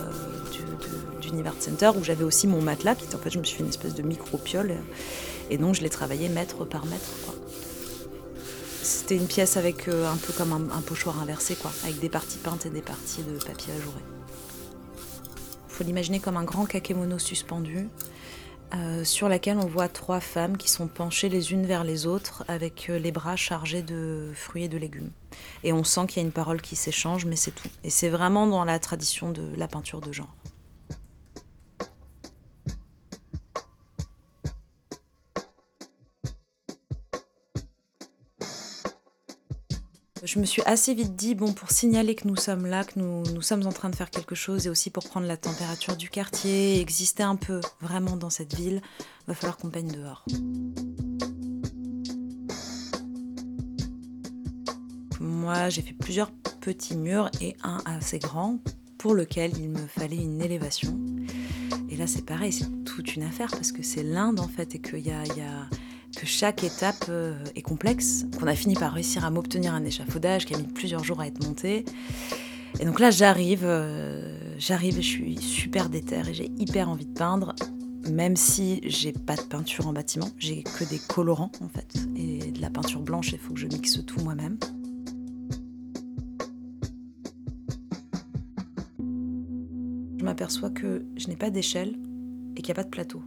d'Univers 1.21 1.53
Center 1.59 1.91
où 1.95 2.03
j'avais 2.03 2.23
aussi 2.23 2.47
mon 2.47 2.59
matelas. 2.59 2.95
Qui, 2.95 3.05
en 3.15 3.19
fait, 3.19 3.29
je 3.29 3.37
me 3.37 3.43
suis 3.43 3.57
fait 3.57 3.63
une 3.63 3.69
espèce 3.69 3.93
de 3.93 4.01
micro-piole. 4.01 4.77
Et 5.51 5.57
donc, 5.59 5.75
je 5.75 5.81
l'ai 5.81 5.89
travaillé 5.89 6.27
mètre 6.27 6.65
par 6.65 6.85
mètre. 6.87 7.11
C'était 8.81 9.15
une 9.15 9.27
pièce 9.27 9.57
avec 9.57 9.87
euh, 9.87 10.11
un 10.11 10.17
peu 10.17 10.33
comme 10.33 10.53
un, 10.53 10.81
pochoir 10.81 11.21
inversé, 11.21 11.55
quoi, 11.55 11.71
avec 11.83 11.99
des 11.99 12.09
parties 12.09 12.39
peintes 12.39 12.65
et 12.65 12.71
des 12.71 12.81
parties 12.81 13.21
de 13.21 13.37
papier 13.37 13.73
ajouré. 13.77 13.99
Il 15.69 15.73
faut 15.73 15.83
l'imaginer 15.83 16.19
comme 16.19 16.37
un 16.37 16.43
grand 16.43 16.65
kakémono 16.65 17.19
suspendu 17.19 17.87
euh, 18.73 19.03
sur 19.03 19.27
laquelle 19.27 19.57
on 19.57 19.67
voit 19.67 19.89
trois 19.89 20.19
femmes 20.19 20.55
qui 20.55 20.69
sont 20.69 20.87
penchées 20.87 21.27
les 21.27 21.51
unes 21.51 21.65
vers 21.65 21.83
les 21.83 22.07
autres 22.07 22.45
avec 22.47 22.89
euh, 22.89 22.97
les 22.97 23.11
bras 23.11 23.35
chargés 23.35 23.81
de 23.81 24.31
fruits 24.33 24.63
et 24.63 24.69
de 24.69 24.77
légumes. 24.77 25.11
Et 25.63 25.73
on 25.73 25.83
sent 25.83 26.07
qu'il 26.07 26.21
y 26.21 26.23
a 26.23 26.25
une 26.25 26.31
parole 26.31 26.61
qui 26.61 26.75
s'échange, 26.75 27.25
mais 27.25 27.35
c'est 27.35 27.51
tout. 27.51 27.67
Et 27.83 27.89
c'est 27.89 28.09
vraiment 28.09 28.47
dans 28.47 28.63
la 28.63 28.79
tradition 28.79 29.31
de 29.31 29.43
la 29.57 29.67
peinture 29.67 29.99
de 29.99 30.11
genre. 30.11 30.33
Je 40.33 40.39
me 40.39 40.45
suis 40.45 40.61
assez 40.65 40.93
vite 40.93 41.17
dit, 41.17 41.35
bon, 41.35 41.51
pour 41.51 41.71
signaler 41.71 42.15
que 42.15 42.25
nous 42.25 42.37
sommes 42.37 42.65
là, 42.65 42.85
que 42.85 42.97
nous, 42.97 43.41
sommes 43.41 43.67
en 43.67 43.73
train 43.73 43.89
de 43.89 43.97
faire 43.97 44.09
quelque 44.09 44.33
chose, 44.33 44.65
et 44.65 44.69
aussi 44.69 44.89
pour 44.89 45.03
prendre 45.03 45.27
la 45.27 45.35
température 45.35 45.97
du 45.97 46.09
quartier, 46.09 46.79
exister 46.79 47.21
un 47.21 47.35
peu 47.35 47.59
vraiment 47.81 48.15
dans 48.15 48.29
cette 48.29 48.55
ville, 48.55 48.81
va 49.27 49.33
falloir 49.33 49.57
qu'on 49.57 49.69
peigne 49.69 49.91
dehors. 49.91 50.23
Moi, 55.19 55.67
j'ai 55.67 55.81
fait 55.81 55.95
plusieurs 55.99 56.31
petits 56.61 56.95
murs 56.95 57.29
et 57.41 57.57
un 57.63 57.79
assez 57.83 58.19
grand 58.19 58.59
pour 58.99 59.15
lequel 59.15 59.51
il 59.57 59.67
me 59.67 59.85
fallait 59.85 60.15
une 60.15 60.41
élévation. 60.41 60.97
Et 61.89 61.97
là, 61.97 62.07
c'est 62.07 62.25
pareil, 62.25 62.53
c'est 62.53 62.85
toute 62.85 63.17
une 63.17 63.23
affaire 63.23 63.51
parce 63.51 63.73
que 63.73 63.83
c'est 63.83 64.03
l'Inde 64.03 64.39
en 64.39 64.47
fait 64.47 64.75
et 64.75 64.79
qu'il 64.79 65.05
y 65.05 65.11
a 65.11 65.67
que 66.21 66.27
chaque 66.27 66.63
étape 66.63 67.05
euh, 67.09 67.33
est 67.55 67.63
complexe, 67.63 68.27
qu'on 68.37 68.45
a 68.45 68.53
fini 68.53 68.75
par 68.75 68.93
réussir 68.93 69.25
à 69.25 69.31
m'obtenir 69.31 69.73
un 69.73 69.83
échafaudage 69.83 70.45
qui 70.45 70.53
a 70.53 70.57
mis 70.57 70.67
plusieurs 70.67 71.03
jours 71.03 71.19
à 71.19 71.25
être 71.25 71.43
monté. 71.43 71.83
Et 72.79 72.85
donc 72.85 72.99
là, 72.99 73.09
j'arrive, 73.09 73.63
euh, 73.63 74.37
j'arrive 74.59 74.97
je 74.97 75.01
suis 75.01 75.37
super 75.37 75.89
déterre 75.89 76.29
et 76.29 76.35
j'ai 76.35 76.51
hyper 76.59 76.89
envie 76.89 77.07
de 77.07 77.13
peindre, 77.13 77.55
même 78.11 78.35
si 78.35 78.81
j'ai 78.83 79.13
pas 79.13 79.35
de 79.35 79.41
peinture 79.41 79.87
en 79.87 79.93
bâtiment, 79.93 80.29
j'ai 80.37 80.61
que 80.61 80.83
des 80.83 80.99
colorants 80.99 81.51
en 81.59 81.69
fait 81.69 81.91
et 82.15 82.51
de 82.51 82.61
la 82.61 82.69
peinture 82.69 83.01
blanche. 83.01 83.31
Il 83.31 83.39
faut 83.39 83.55
que 83.55 83.59
je 83.59 83.65
mixe 83.65 84.05
tout 84.05 84.19
moi-même. 84.19 84.59
Je 90.19 90.23
m'aperçois 90.23 90.69
que 90.69 91.03
je 91.17 91.27
n'ai 91.29 91.35
pas 91.35 91.49
d'échelle 91.49 91.95
et 92.55 92.61
qu'il 92.61 92.67
n'y 92.67 92.79
a 92.79 92.83
pas 92.83 92.83
de 92.83 92.89
plateau. 92.89 93.23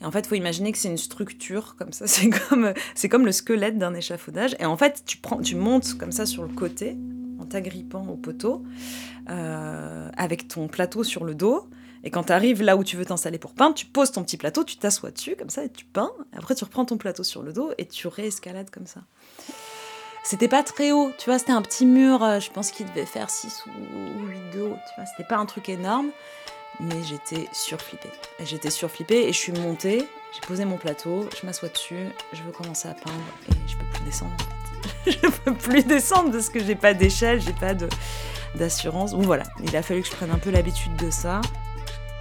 Et 0.00 0.04
en 0.04 0.10
fait, 0.10 0.20
il 0.20 0.28
faut 0.28 0.34
imaginer 0.34 0.72
que 0.72 0.78
c'est 0.78 0.88
une 0.88 0.96
structure 0.96 1.76
comme 1.76 1.92
ça. 1.92 2.06
C'est 2.10 2.30
comme, 2.30 2.72
c'est 2.94 3.08
comme 3.08 3.26
le 3.26 3.32
squelette 3.32 3.78
d'un 3.78 3.94
échafaudage. 3.94 4.56
Et 4.58 4.64
en 4.64 4.76
fait, 4.76 5.02
tu, 5.06 5.18
prends, 5.18 5.40
tu 5.40 5.56
montes 5.56 5.94
comme 5.98 6.12
ça 6.12 6.26
sur 6.26 6.42
le 6.42 6.48
côté, 6.48 6.96
en 7.38 7.44
t'agrippant 7.44 8.06
au 8.06 8.16
poteau, 8.16 8.62
euh, 9.28 10.08
avec 10.16 10.48
ton 10.48 10.68
plateau 10.68 11.04
sur 11.04 11.24
le 11.24 11.34
dos. 11.34 11.68
Et 12.02 12.10
quand 12.10 12.24
tu 12.24 12.32
arrives 12.32 12.62
là 12.62 12.76
où 12.76 12.84
tu 12.84 12.96
veux 12.96 13.04
t'installer 13.04 13.38
pour 13.38 13.52
peindre, 13.52 13.74
tu 13.74 13.84
poses 13.86 14.10
ton 14.10 14.22
petit 14.22 14.38
plateau, 14.38 14.64
tu 14.64 14.78
t'assois 14.78 15.10
dessus 15.10 15.36
comme 15.38 15.50
ça 15.50 15.64
et 15.64 15.68
tu 15.68 15.84
peins. 15.84 16.12
Après, 16.36 16.54
tu 16.54 16.64
reprends 16.64 16.86
ton 16.86 16.96
plateau 16.96 17.22
sur 17.22 17.42
le 17.42 17.52
dos 17.52 17.72
et 17.76 17.86
tu 17.86 18.08
réescalades 18.08 18.70
comme 18.70 18.86
ça. 18.86 19.02
C'était 20.22 20.48
pas 20.48 20.62
très 20.62 20.92
haut, 20.92 21.12
tu 21.18 21.26
vois, 21.26 21.38
c'était 21.38 21.52
un 21.52 21.62
petit 21.62 21.86
mur, 21.86 22.22
euh, 22.22 22.40
je 22.40 22.50
pense 22.50 22.70
qu'il 22.70 22.86
devait 22.86 23.06
faire 23.06 23.30
6 23.30 23.64
ou 23.66 24.26
8 24.26 24.58
de 24.58 24.62
haut, 24.62 24.74
tu 24.74 24.94
vois, 24.96 25.06
c'était 25.06 25.26
pas 25.26 25.38
un 25.38 25.46
truc 25.46 25.70
énorme 25.70 26.10
mais 26.80 27.02
j'étais 27.02 27.48
surflippée. 27.52 28.10
J'étais 28.42 28.70
surflippée 28.70 29.28
et 29.28 29.32
je 29.32 29.38
suis 29.38 29.52
montée, 29.52 30.08
j'ai 30.32 30.40
posé 30.46 30.64
mon 30.64 30.76
plateau, 30.76 31.28
je 31.38 31.46
m'assois 31.46 31.68
dessus, 31.68 32.06
je 32.32 32.42
veux 32.42 32.52
commencer 32.52 32.88
à 32.88 32.94
peindre 32.94 33.16
et 33.50 33.68
je 33.68 33.76
peux 33.76 33.84
plus 33.92 34.04
descendre. 34.04 34.36
je 35.06 35.28
peux 35.44 35.54
plus 35.54 35.84
descendre 35.84 36.32
parce 36.32 36.48
que 36.48 36.62
j'ai 36.62 36.74
pas 36.74 36.94
d'échelle, 36.94 37.40
j'ai 37.40 37.52
pas 37.52 37.74
d'assurance. 38.54 39.12
Bon 39.12 39.22
voilà, 39.22 39.44
il 39.62 39.76
a 39.76 39.82
fallu 39.82 40.02
que 40.02 40.08
je 40.08 40.12
prenne 40.12 40.30
un 40.30 40.38
peu 40.38 40.50
l'habitude 40.50 40.94
de 40.96 41.10
ça. 41.10 41.40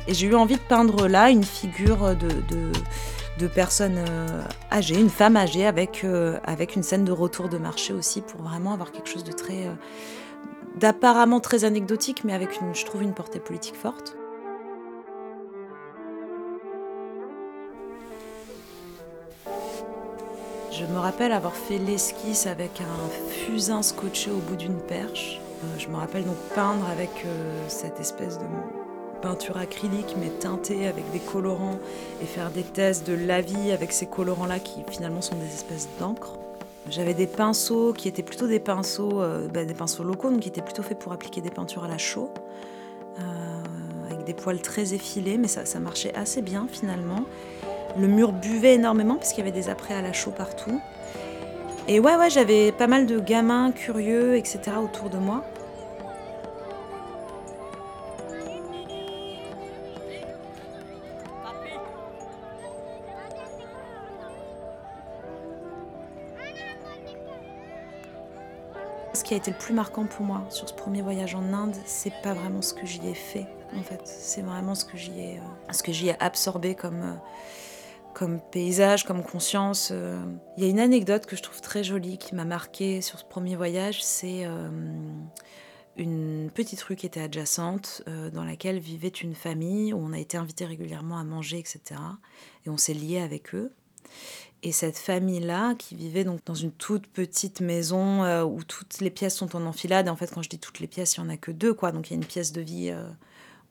Et 0.07 0.13
j'ai 0.13 0.27
eu 0.27 0.35
envie 0.35 0.55
de 0.55 0.61
peindre 0.61 1.07
là 1.07 1.29
une 1.29 1.43
figure 1.43 2.15
de, 2.15 3.47
personne 3.47 4.03
euh, 4.09 4.41
âgée, 4.71 4.99
une 4.99 5.09
femme 5.09 5.37
âgée 5.37 5.65
avec, 5.65 6.03
euh, 6.03 6.39
avec 6.43 6.75
une 6.75 6.83
scène 6.83 7.05
de 7.05 7.11
retour 7.11 7.47
de 7.47 7.57
marché 7.57 7.93
aussi 7.93 8.21
pour 8.21 8.41
vraiment 8.41 8.73
avoir 8.73 8.91
quelque 8.91 9.09
chose 9.09 9.23
de 9.23 9.31
très... 9.31 9.67
Euh, 9.67 9.73
d'apparemment 10.75 11.39
très 11.39 11.63
anecdotique 11.63 12.23
mais 12.23 12.33
avec 12.33 12.61
une, 12.61 12.73
je 12.73 12.85
trouve 12.85 13.03
une 13.03 13.13
portée 13.13 13.39
politique 13.39 13.75
forte. 13.75 14.18
Je 20.79 20.85
me 20.85 20.97
rappelle 20.97 21.33
avoir 21.33 21.55
fait 21.55 21.77
l'esquisse 21.77 22.47
avec 22.47 22.79
un 22.79 23.29
fusain 23.29 23.81
scotché 23.81 24.31
au 24.31 24.37
bout 24.37 24.55
d'une 24.55 24.77
perche. 24.77 25.41
Euh, 25.41 25.67
je 25.77 25.89
me 25.89 25.97
rappelle 25.97 26.23
donc 26.23 26.37
peindre 26.55 26.87
avec 26.87 27.09
euh, 27.25 27.65
cette 27.67 27.99
espèce 27.99 28.37
de 28.37 28.45
peinture 29.21 29.57
acrylique 29.57 30.15
mais 30.17 30.29
teintée 30.29 30.87
avec 30.87 31.11
des 31.11 31.19
colorants 31.19 31.79
et 32.21 32.25
faire 32.25 32.49
des 32.49 32.63
tests 32.63 33.05
de 33.05 33.13
la 33.13 33.41
vie 33.41 33.73
avec 33.73 33.91
ces 33.91 34.05
colorants-là 34.05 34.59
qui 34.59 34.85
finalement 34.89 35.21
sont 35.21 35.35
des 35.35 35.47
espèces 35.47 35.89
d'encre. 35.99 36.39
J'avais 36.89 37.13
des 37.13 37.27
pinceaux 37.27 37.91
qui 37.91 38.07
étaient 38.07 38.23
plutôt 38.23 38.47
des 38.47 38.61
pinceaux, 38.61 39.21
euh, 39.21 39.49
bah, 39.49 39.65
des 39.65 39.73
pinceaux 39.73 40.05
locaux, 40.05 40.29
donc 40.29 40.39
qui 40.39 40.47
étaient 40.47 40.61
plutôt 40.61 40.83
faits 40.83 40.99
pour 40.99 41.11
appliquer 41.11 41.41
des 41.41 41.51
peintures 41.51 41.83
à 41.83 41.89
la 41.89 41.97
chaux, 41.97 42.29
avec 44.09 44.23
des 44.23 44.33
poils 44.33 44.61
très 44.61 44.93
effilés, 44.93 45.37
mais 45.37 45.49
ça, 45.49 45.65
ça 45.65 45.81
marchait 45.81 46.15
assez 46.15 46.41
bien 46.41 46.67
finalement. 46.71 47.25
Le 47.97 48.07
mur 48.07 48.31
buvait 48.31 48.75
énormément 48.75 49.15
parce 49.15 49.29
qu'il 49.33 49.43
y 49.43 49.47
avait 49.47 49.57
des 49.57 49.69
apprêts 49.69 49.95
à 49.95 50.01
la 50.01 50.13
chaux 50.13 50.31
partout. 50.31 50.79
Et 51.87 51.99
ouais, 51.99 52.15
ouais, 52.15 52.29
j'avais 52.29 52.71
pas 52.71 52.85
mal 52.85 53.07
de 53.07 53.19
gamins 53.19 53.71
curieux, 53.71 54.35
etc. 54.37 54.59
autour 54.79 55.09
de 55.09 55.17
moi. 55.17 55.43
Ce 69.13 69.23
qui 69.23 69.33
a 69.33 69.37
été 69.37 69.51
le 69.51 69.57
plus 69.57 69.73
marquant 69.73 70.05
pour 70.05 70.25
moi 70.25 70.43
sur 70.49 70.69
ce 70.69 70.73
premier 70.73 71.01
voyage 71.01 71.33
en 71.35 71.53
Inde, 71.53 71.75
c'est 71.85 72.13
pas 72.21 72.33
vraiment 72.33 72.61
ce 72.61 72.73
que 72.73 72.85
j'y 72.85 73.07
ai 73.07 73.15
fait, 73.15 73.47
en 73.75 73.81
fait. 73.81 74.01
C'est 74.03 74.41
vraiment 74.41 74.75
ce 74.75 74.85
que 74.85 74.95
j'y 74.95 75.19
ai, 75.19 75.37
euh, 75.37 75.73
ce 75.73 75.81
que 75.81 75.91
j'y 75.91 76.09
ai 76.09 76.15
absorbé 76.21 76.75
comme. 76.75 77.01
Euh, 77.01 77.13
comme 78.19 78.41
paysage, 78.41 79.05
comme 79.05 79.23
conscience. 79.23 79.91
Euh. 79.93 80.21
Il 80.57 80.63
y 80.65 80.67
a 80.67 80.69
une 80.69 80.81
anecdote 80.81 81.25
que 81.25 81.37
je 81.37 81.41
trouve 81.41 81.61
très 81.61 81.85
jolie 81.85 82.17
qui 82.17 82.35
m'a 82.35 82.43
marquée 82.43 83.01
sur 83.01 83.17
ce 83.17 83.23
premier 83.23 83.55
voyage, 83.55 84.03
c'est 84.03 84.45
euh, 84.45 84.69
une 85.95 86.51
petite 86.53 86.81
rue 86.81 86.97
qui 86.97 87.05
était 87.05 87.21
adjacente, 87.21 88.03
euh, 88.09 88.29
dans 88.29 88.43
laquelle 88.43 88.77
vivait 88.79 89.07
une 89.07 89.35
famille, 89.35 89.93
où 89.93 89.99
on 89.99 90.11
a 90.11 90.19
été 90.19 90.35
invité 90.35 90.65
régulièrement 90.65 91.17
à 91.17 91.23
manger, 91.23 91.59
etc. 91.59 91.81
Et 92.65 92.69
on 92.69 92.75
s'est 92.75 92.93
lié 92.93 93.21
avec 93.21 93.55
eux. 93.55 93.71
Et 94.63 94.73
cette 94.73 94.97
famille-là, 94.97 95.75
qui 95.75 95.95
vivait 95.95 96.25
donc 96.25 96.43
dans 96.43 96.55
une 96.55 96.73
toute 96.73 97.07
petite 97.07 97.61
maison 97.61 98.43
où 98.43 98.65
toutes 98.65 98.99
les 98.99 99.09
pièces 99.09 99.35
sont 99.35 99.55
en 99.55 99.65
enfilade, 99.65 100.07
et 100.07 100.09
en 100.09 100.17
fait 100.17 100.33
quand 100.33 100.41
je 100.41 100.49
dis 100.49 100.59
toutes 100.59 100.81
les 100.81 100.87
pièces, 100.87 101.15
il 101.15 101.21
n'y 101.21 101.27
en 101.27 101.29
a 101.29 101.37
que 101.37 101.51
deux, 101.51 101.73
quoi. 101.73 101.93
Donc 101.93 102.09
il 102.09 102.13
y 102.13 102.15
a 102.15 102.17
une 102.17 102.27
pièce 102.27 102.51
de 102.51 102.59
vie 102.59 102.93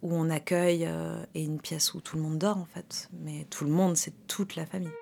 où 0.03 0.15
on 0.15 0.31
accueille 0.31 0.87
euh, 0.87 1.23
et 1.35 1.43
une 1.43 1.61
pièce 1.61 1.95
où 1.95 2.01
tout 2.01 2.17
le 2.17 2.23
monde 2.23 2.39
dort 2.39 2.59
en 2.59 2.67
fait. 2.67 3.09
Mais 3.13 3.47
tout 3.51 3.65
le 3.65 3.71
monde, 3.71 3.97
c'est 3.97 4.15
toute 4.27 4.57
la 4.57 4.67
famille. 4.67 4.93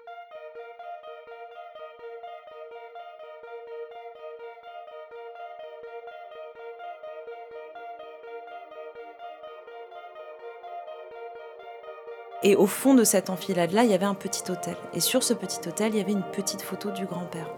Et 12.43 12.55
au 12.55 12.67
fond 12.67 12.95
de 12.95 13.03
cette 13.03 13.29
enfilade-là, 13.29 13.83
il 13.83 13.91
y 13.91 13.95
avait 13.95 14.05
un 14.05 14.15
petit 14.15 14.49
hôtel. 14.51 14.77
Et 14.93 15.01
sur 15.01 15.25
ce 15.25 15.35
petit 15.35 15.67
hôtel, 15.69 15.95
il 15.95 15.99
y 15.99 16.01
avait 16.01 16.13
une 16.13 16.23
petite 16.23 16.63
photo 16.63 16.93
du 16.93 17.05
grand-père. 17.05 17.49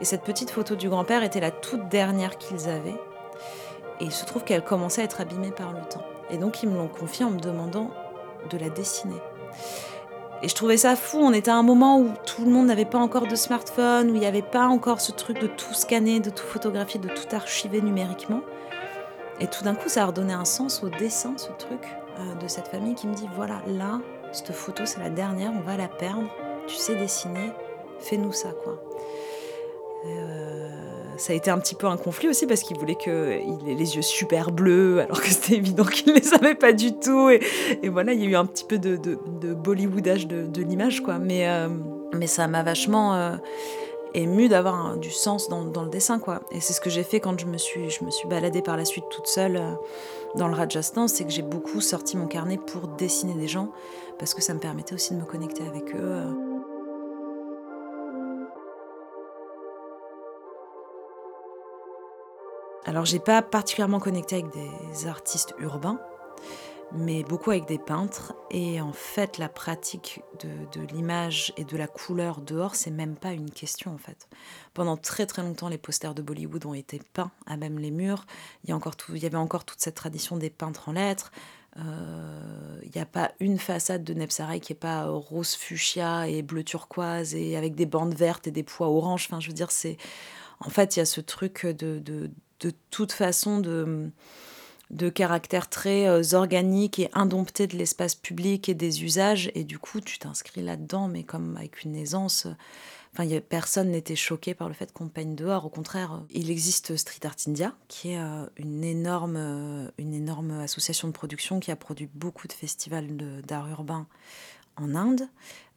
Et 0.00 0.04
cette 0.04 0.22
petite 0.22 0.50
photo 0.50 0.76
du 0.76 0.88
grand-père 0.88 1.24
était 1.24 1.40
la 1.40 1.50
toute 1.50 1.88
dernière 1.88 2.38
qu'ils 2.38 2.68
avaient. 2.68 3.00
Et 4.00 4.04
il 4.04 4.12
se 4.12 4.24
trouve 4.24 4.44
qu'elle 4.44 4.62
commençait 4.62 5.00
à 5.00 5.04
être 5.04 5.20
abîmée 5.20 5.50
par 5.50 5.72
le 5.72 5.80
temps. 5.88 6.04
Et 6.30 6.38
donc 6.38 6.62
ils 6.62 6.68
me 6.68 6.76
l'ont 6.76 6.88
confié 6.88 7.24
en 7.24 7.30
me 7.30 7.40
demandant 7.40 7.90
de 8.50 8.58
la 8.58 8.70
dessiner. 8.70 9.20
Et 10.42 10.48
je 10.48 10.54
trouvais 10.54 10.76
ça 10.76 10.94
fou. 10.94 11.18
On 11.18 11.32
était 11.32 11.50
à 11.50 11.56
un 11.56 11.62
moment 11.62 11.98
où 11.98 12.10
tout 12.24 12.44
le 12.44 12.50
monde 12.50 12.66
n'avait 12.66 12.84
pas 12.84 12.98
encore 12.98 13.26
de 13.26 13.34
smartphone, 13.34 14.10
où 14.10 14.14
il 14.14 14.20
n'y 14.20 14.26
avait 14.26 14.42
pas 14.42 14.66
encore 14.66 15.00
ce 15.00 15.12
truc 15.12 15.40
de 15.40 15.48
tout 15.48 15.74
scanner, 15.74 16.20
de 16.20 16.30
tout 16.30 16.44
photographier, 16.44 17.00
de 17.00 17.08
tout 17.08 17.34
archiver 17.34 17.80
numériquement. 17.80 18.40
Et 19.40 19.46
tout 19.46 19.64
d'un 19.64 19.74
coup, 19.74 19.88
ça 19.88 20.02
a 20.02 20.06
redonné 20.06 20.32
un 20.32 20.44
sens 20.44 20.82
au 20.82 20.88
dessin, 20.88 21.34
ce 21.36 21.48
truc 21.58 21.80
euh, 22.18 22.34
de 22.36 22.48
cette 22.48 22.68
famille 22.68 22.94
qui 22.94 23.06
me 23.06 23.14
dit 23.14 23.28
voilà, 23.34 23.62
là, 23.66 24.00
cette 24.32 24.52
photo, 24.52 24.84
c'est 24.84 25.00
la 25.00 25.10
dernière, 25.10 25.52
on 25.52 25.60
va 25.60 25.76
la 25.76 25.88
perdre. 25.88 26.28
Tu 26.66 26.76
sais 26.76 26.94
dessiner, 26.94 27.52
fais-nous 28.00 28.32
ça, 28.32 28.50
quoi. 28.64 28.82
Euh, 30.06 30.47
ça 31.18 31.32
a 31.32 31.36
été 31.36 31.50
un 31.50 31.58
petit 31.58 31.74
peu 31.74 31.86
un 31.86 31.96
conflit 31.96 32.28
aussi 32.28 32.46
parce 32.46 32.62
qu'il 32.62 32.78
voulait 32.78 32.94
qu'il 32.94 33.12
ait 33.12 33.74
les 33.74 33.96
yeux 33.96 34.02
super 34.02 34.50
bleus 34.50 35.00
alors 35.00 35.20
que 35.20 35.28
c'était 35.28 35.56
évident 35.56 35.84
qu'il 35.84 36.12
ne 36.12 36.18
les 36.18 36.32
avait 36.34 36.54
pas 36.54 36.72
du 36.72 36.98
tout. 36.98 37.28
Et, 37.30 37.88
voilà, 37.88 38.12
il 38.12 38.22
y 38.22 38.26
a 38.26 38.30
eu 38.30 38.36
un 38.36 38.46
petit 38.46 38.64
peu 38.64 38.78
de, 38.78 39.18
Bollywoodage 39.54 40.26
de, 40.26 40.62
l'image, 40.62 41.02
quoi. 41.02 41.18
Mais, 41.18 41.48
euh, 41.48 41.68
mais 42.14 42.26
ça 42.26 42.46
m'a 42.46 42.62
vachement 42.62 43.14
euh, 43.14 43.36
ému 44.14 44.48
d'avoir 44.48 44.96
du 44.96 45.10
sens 45.10 45.48
dans, 45.48 45.64
le 45.64 45.90
dessin, 45.90 46.18
quoi. 46.18 46.40
Et 46.52 46.60
c'est 46.60 46.72
ce 46.72 46.80
que 46.80 46.90
j'ai 46.90 47.04
fait 47.04 47.20
quand 47.20 47.38
je 47.38 47.46
me 47.46 47.58
suis, 47.58 47.90
je 47.90 48.04
me 48.04 48.10
suis 48.10 48.28
baladée 48.28 48.62
par 48.62 48.76
la 48.76 48.84
suite 48.84 49.04
toute 49.10 49.26
seule 49.26 49.56
euh, 49.56 49.72
dans 50.36 50.48
le 50.48 50.54
Rajasthan, 50.54 51.08
c'est 51.08 51.24
que 51.24 51.30
j'ai 51.30 51.42
beaucoup 51.42 51.80
sorti 51.80 52.16
mon 52.16 52.26
carnet 52.26 52.58
pour 52.58 52.86
dessiner 52.86 53.34
des 53.34 53.48
gens 53.48 53.70
parce 54.18 54.34
que 54.34 54.42
ça 54.42 54.52
me 54.52 54.60
permettait 54.60 54.94
aussi 54.94 55.14
de 55.14 55.18
me 55.18 55.24
connecter 55.24 55.62
avec 55.66 55.94
eux. 55.94 56.57
Alors 62.88 63.04
j'ai 63.04 63.18
pas 63.18 63.42
particulièrement 63.42 64.00
connecté 64.00 64.36
avec 64.36 64.46
des 64.50 65.06
artistes 65.06 65.54
urbains, 65.58 66.00
mais 66.92 67.22
beaucoup 67.22 67.50
avec 67.50 67.66
des 67.66 67.76
peintres. 67.76 68.32
Et 68.50 68.80
en 68.80 68.94
fait, 68.94 69.36
la 69.36 69.50
pratique 69.50 70.22
de, 70.40 70.80
l'image 70.94 71.52
et 71.58 71.64
de 71.64 71.76
la 71.76 71.86
couleur 71.86 72.40
dehors, 72.40 72.76
c'est 72.76 72.90
même 72.90 73.14
pas 73.14 73.32
une 73.32 73.50
question 73.50 73.92
en 73.92 73.98
fait. 73.98 74.26
Pendant 74.72 74.96
très 74.96 75.26
très 75.26 75.42
longtemps, 75.42 75.68
les 75.68 75.76
posters 75.76 76.14
de 76.14 76.22
Bollywood 76.22 76.64
ont 76.64 76.72
été 76.72 76.98
peints 77.12 77.30
à 77.44 77.58
même 77.58 77.78
les 77.78 77.90
murs. 77.90 78.24
Il 78.64 78.70
y, 78.70 78.72
a 78.72 78.76
encore 78.76 78.96
tout, 78.96 79.14
il 79.14 79.22
y 79.22 79.26
avait 79.26 79.36
encore 79.36 79.66
toute 79.66 79.82
cette 79.82 79.96
tradition 79.96 80.38
des 80.38 80.48
peintres 80.48 80.88
en 80.88 80.92
lettres. 80.92 81.30
Euh, 81.76 82.80
il 82.84 82.90
n'y 82.94 83.02
a 83.02 83.06
pas 83.06 83.32
une 83.38 83.58
façade 83.58 84.02
de 84.02 84.14
Nepsaray 84.14 84.60
qui 84.60 84.72
est 84.72 84.76
pas 84.76 85.04
rose 85.08 85.54
fuchsia 85.54 86.26
et 86.26 86.40
bleu 86.40 86.64
turquoise 86.64 87.34
et 87.34 87.58
avec 87.58 87.74
des 87.74 87.84
bandes 87.84 88.14
vertes 88.14 88.46
et 88.46 88.50
des 88.50 88.62
pois 88.62 88.88
oranges. 88.88 89.26
Enfin, 89.28 89.40
je 89.40 89.48
veux 89.48 89.52
dire, 89.52 89.70
c'est 89.70 89.98
en 90.60 90.70
fait, 90.70 90.96
il 90.96 91.00
y 91.00 91.02
a 91.02 91.06
ce 91.06 91.20
truc 91.20 91.66
de 91.66 92.30
toute 92.90 93.12
façon 93.12 93.58
de, 93.60 94.10
de 94.90 95.08
caractère 95.08 95.68
très 95.68 96.08
euh, 96.08 96.22
organique 96.34 96.98
et 96.98 97.10
indompté 97.12 97.66
de 97.66 97.76
l'espace 97.76 98.14
public 98.14 98.68
et 98.68 98.74
des 98.74 99.04
usages. 99.04 99.50
Et 99.54 99.64
du 99.64 99.78
coup, 99.78 100.00
tu 100.00 100.18
t'inscris 100.18 100.62
là-dedans, 100.62 101.08
mais 101.08 101.24
comme 101.24 101.56
avec 101.56 101.84
une 101.84 101.96
aisance. 101.96 102.46
A, 103.16 103.24
personne 103.40 103.90
n'était 103.90 104.14
choqué 104.14 104.54
par 104.54 104.68
le 104.68 104.74
fait 104.74 104.92
qu'on 104.92 105.08
peigne 105.08 105.34
dehors. 105.34 105.66
Au 105.66 105.70
contraire, 105.70 106.22
il 106.30 106.50
existe 106.50 106.96
Street 106.96 107.24
Art 107.24 107.36
India, 107.48 107.74
qui 107.88 108.10
est 108.10 108.18
euh, 108.18 108.46
une, 108.56 108.84
euh, 109.06 109.90
une 109.98 110.14
énorme 110.14 110.52
association 110.60 111.08
de 111.08 111.12
production 111.12 111.58
qui 111.58 111.72
a 111.72 111.76
produit 111.76 112.08
beaucoup 112.14 112.46
de 112.46 112.52
festivals 112.52 113.16
d'art 113.46 113.68
urbain 113.68 114.06
en 114.80 114.94
Inde, 114.94 115.28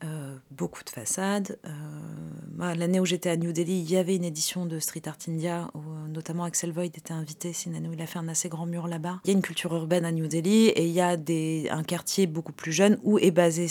euh, 0.03 0.36
beaucoup 0.50 0.84
de 0.84 0.89
façades. 0.89 1.60
Euh, 1.65 2.74
l'année 2.75 3.00
où 3.00 3.05
j'étais 3.05 3.29
à 3.29 3.38
New 3.38 3.51
Delhi, 3.51 3.81
il 3.81 3.91
y 3.91 3.98
avait 3.98 4.15
une 4.15 4.24
édition 4.24 4.65
de 4.65 4.79
Street 4.79 5.03
Art 5.05 5.17
India, 5.27 5.70
où 5.75 5.77
euh, 5.77 6.08
notamment 6.08 6.43
Axel 6.43 6.72
Void 6.72 6.86
était 6.86 7.12
invité. 7.12 7.53
C'est 7.53 7.70
il 7.70 8.01
a 8.01 8.08
fait 8.08 8.17
un 8.17 8.27
assez 8.27 8.50
grand 8.50 8.65
mur 8.65 8.88
là-bas. 8.88 9.20
Il 9.25 9.27
y 9.27 9.34
a 9.34 9.36
une 9.36 9.43
culture 9.43 9.75
urbaine 9.75 10.03
à 10.05 10.12
New 10.12 10.27
Delhi 10.27 10.70
et 10.70 10.86
il 10.86 10.91
y 10.91 11.01
a 11.01 11.12
un 11.12 11.84
quartier 11.84 12.25
beaucoup 12.25 12.51
plus 12.51 12.72
jeune 12.72 12.98
où 13.03 13.20
est 13.20 13.31
basée 13.31 13.67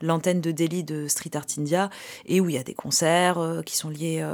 l'antenne 0.00 0.40
de 0.40 0.52
Delhi 0.52 0.84
de 0.84 1.06
Street 1.06 1.30
Art 1.34 1.46
India 1.58 1.90
et 2.24 2.40
où 2.40 2.48
il 2.48 2.54
y 2.54 2.58
a 2.58 2.62
des 2.62 2.74
concerts 2.74 3.62
qui 3.66 3.76
sont 3.76 3.90
liés 3.90 4.26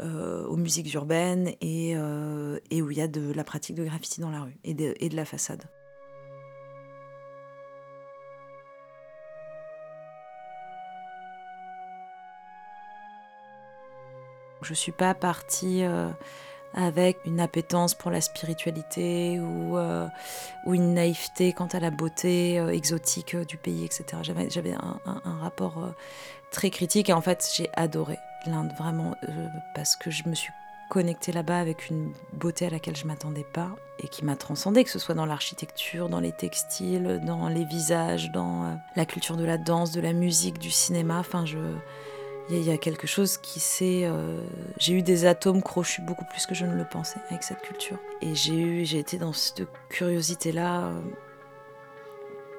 aux 0.00 0.56
musiques 0.56 0.92
urbaines 0.94 1.52
et, 1.60 1.96
où 1.96 2.90
il 2.90 2.96
y 2.96 3.00
a 3.00 3.08
de 3.08 3.32
la 3.32 3.44
pratique 3.44 3.76
de 3.76 3.84
graffiti 3.84 4.20
dans 4.20 4.30
la 4.30 4.42
rue 4.42 4.56
et 4.64 4.74
de 4.74 5.16
la 5.16 5.24
façade. 5.24 5.64
Je 14.66 14.72
ne 14.72 14.76
suis 14.76 14.90
pas 14.90 15.14
partie 15.14 15.84
euh, 15.84 16.08
avec 16.74 17.18
une 17.24 17.38
appétence 17.38 17.94
pour 17.94 18.10
la 18.10 18.20
spiritualité 18.20 19.38
ou, 19.38 19.78
euh, 19.78 20.08
une 20.66 20.94
naïveté 20.94 21.52
quant 21.52 21.68
à 21.68 21.78
la 21.78 21.92
beauté 21.92 22.58
euh, 22.58 22.70
exotique 22.70 23.36
du 23.36 23.58
pays, 23.58 23.84
etc. 23.84 24.04
J'avais 24.22 24.72
un, 24.72 25.00
rapport 25.40 25.94
très 26.50 26.70
critique 26.70 27.10
et 27.10 27.12
en 27.12 27.20
fait 27.20 27.48
j'ai 27.54 27.70
adoré 27.74 28.18
l'Inde 28.46 28.72
vraiment 28.76 29.14
parce 29.74 29.94
que 29.94 30.10
je 30.10 30.28
me 30.28 30.34
suis 30.34 30.52
connectée 30.88 31.30
là-bas 31.30 31.60
avec 31.60 31.88
une 31.88 32.12
beauté 32.32 32.66
à 32.66 32.70
laquelle 32.70 32.96
je 32.96 33.06
m'attendais 33.06 33.44
pas 33.44 33.70
et 34.02 34.08
qui 34.08 34.24
m'a 34.24 34.34
transcendée, 34.34 34.82
que 34.82 34.90
ce 34.90 34.98
soit 34.98 35.14
dans 35.14 35.26
l'architecture, 35.26 36.08
dans 36.08 36.20
les 36.20 36.32
textiles, 36.32 37.20
dans 37.24 37.48
les 37.48 37.64
visages, 37.64 38.32
dans 38.32 38.80
la 38.96 39.06
culture 39.06 39.36
de 39.36 39.44
la 39.44 39.58
danse, 39.58 39.92
de 39.92 40.00
la 40.00 40.12
musique, 40.12 40.58
du 40.58 40.70
cinéma. 40.70 41.18
Enfin, 41.20 41.46
je, 41.46 41.58
il 42.48 42.62
y, 42.62 42.70
a 42.70 42.78
quelque 42.78 43.06
chose 43.06 43.38
qui 43.38 43.58
s'est. 43.58 44.02
Euh, 44.04 44.40
j'ai 44.78 44.92
eu 44.92 45.02
des 45.02 45.24
atomes 45.26 45.62
crochus 45.62 46.02
beaucoup 46.02 46.24
plus 46.24 46.46
que 46.46 46.54
je 46.54 46.64
ne 46.64 46.74
le 46.74 46.84
pensais 46.84 47.18
avec 47.28 47.42
cette 47.42 47.60
culture. 47.60 47.98
Et 48.22 48.36
j'ai 48.36 48.54
eu, 48.54 48.84
j'ai 48.84 48.98
été 48.98 49.18
dans 49.18 49.32
cette 49.32 49.66
curiosité-là 49.88 50.84
euh, 50.84 51.00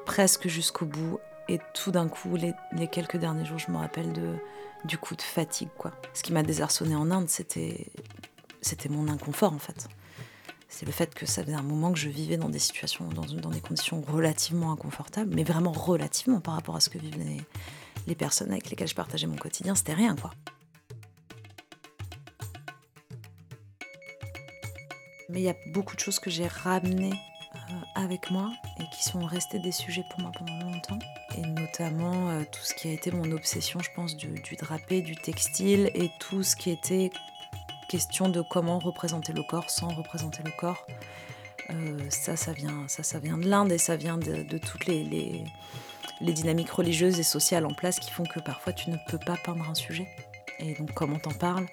presque 0.06 0.48
jusqu'au 0.48 0.86
bout. 0.86 1.20
Et 1.48 1.60
tout 1.74 1.92
d'un 1.92 2.10
coup, 2.10 2.36
les, 2.36 2.54
quelques 2.88 3.16
derniers 3.16 3.46
jours, 3.46 3.60
je 3.60 3.72
me 3.72 3.78
rappelle 3.78 4.12
de, 4.12 4.36
du 4.84 4.98
coup 4.98 5.16
de 5.16 5.22
fatigue. 5.22 5.70
Quoi. 5.78 5.92
Ce 6.14 6.22
qui 6.22 6.34
m'a 6.34 6.44
désarçonné 6.44 6.94
en 6.94 7.10
Inde, 7.10 7.30
c'était, 7.30 7.88
c'était 8.62 8.90
mon 8.90 9.08
inconfort 9.08 9.54
en 9.54 9.60
fait. 9.60 9.88
C'est 10.68 10.86
le 10.86 10.92
fait 10.92 11.16
que 11.16 11.26
ça 11.26 11.46
faisait 11.46 11.56
un 11.56 11.64
moment 11.64 11.94
que 11.94 12.00
je 12.00 12.10
vivais 12.10 12.36
dans 12.36 12.50
des 12.50 12.60
situations, 12.60 13.08
dans, 13.08 13.24
dans 13.24 13.50
des 13.50 13.62
conditions 13.62 14.02
relativement 14.02 14.74
inconfortables, 14.74 15.34
mais 15.34 15.46
vraiment 15.46 15.72
relativement 15.72 16.42
par 16.42 16.56
rapport 16.56 16.76
à 16.76 16.82
ce 16.82 16.90
que 16.90 16.98
vivaient 16.98 17.24
les, 17.24 17.42
les 18.08 18.16
personnes 18.16 18.52
avec 18.52 18.70
lesquelles 18.70 18.88
je 18.88 18.96
partageais 18.96 19.28
mon 19.28 19.36
quotidien, 19.36 19.76
c'était 19.76 19.94
rien 19.94 20.16
quoi. 20.16 20.32
Mais 25.30 25.42
il 25.42 25.44
y 25.44 25.50
a 25.50 25.56
beaucoup 25.74 25.96
de 25.96 26.00
choses 26.00 26.20
que 26.20 26.30
j'ai 26.30 26.48
ramenées 26.48 27.20
euh, 27.56 27.74
avec 27.96 28.32
moi 28.32 28.54
et 28.80 28.84
qui 28.96 29.04
sont 29.04 29.26
restées 29.26 29.60
des 29.60 29.74
sujets 29.74 30.06
pour 30.10 30.22
moi 30.22 30.32
pendant 30.38 30.60
longtemps. 30.60 31.00
Et 31.36 31.42
notamment 31.42 32.30
euh, 32.30 32.44
tout 32.44 32.64
ce 32.64 32.74
qui 32.74 32.88
a 32.88 32.94
été 32.94 33.12
mon 33.12 33.30
obsession, 33.32 33.82
je 33.82 33.90
pense, 33.94 34.16
du, 34.16 34.34
drapé, 34.58 35.02
du 35.02 35.16
textile 35.16 35.92
et 35.94 36.10
tout 36.20 36.44
ce 36.44 36.56
qui 36.56 36.72
était 36.72 37.12
question 37.90 38.30
de 38.30 38.42
comment 38.42 38.80
représenter 38.80 39.34
le 39.34 39.44
corps 39.44 39.70
sans 39.70 39.90
représenter 39.90 40.44
le 40.44 40.52
corps. 40.58 40.86
Euh, 41.72 42.00
ça, 42.10 42.38
ça 42.38 42.54
vient, 42.54 43.38
de 43.38 43.48
l'Inde 43.50 43.74
et 43.74 43.78
ça 43.78 43.98
vient 43.98 44.18
de, 44.18 44.58
toutes 44.58 44.86
les 44.86 45.44
dynamiques 46.22 46.72
religieuses 46.72 47.20
et 47.20 47.24
sociales 47.24 47.66
en 47.66 47.74
place 47.74 48.00
qui 48.00 48.12
font 48.12 48.24
que 48.24 48.40
parfois 48.40 48.74
tu 48.74 48.90
ne 48.90 48.98
peux 49.08 49.20
pas 49.20 49.36
peindre 49.38 49.70
un 49.70 49.76
sujet. 49.76 50.08
Et 50.60 50.74
donc 50.74 50.94
comment 50.94 51.20
t'en 51.20 51.34
parles, 51.34 51.68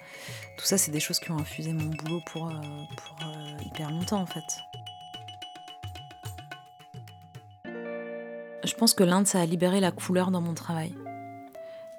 tout 0.57 0.65
ça 0.65 0.77
c'est 0.77 0.91
des 0.91 0.99
choses 0.99 1.19
qui 1.19 1.31
ont 1.31 1.37
infusé 1.39 1.73
mon 1.73 1.85
boulot 1.85 2.21
pour, 2.27 2.47
euh, 2.47 2.51
euh, 2.51 3.63
hyper 3.65 3.89
longtemps 3.89 4.21
en 4.21 4.27
fait. 4.27 4.43
Je 8.63 8.73
pense 8.73 8.93
que 8.93 9.03
l'Inde 9.03 9.25
ça 9.25 9.41
a 9.41 9.45
libéré 9.45 9.79
la 9.79 9.91
couleur 9.91 10.29
dans 10.29 10.41
mon 10.41 10.53
travail, 10.53 10.93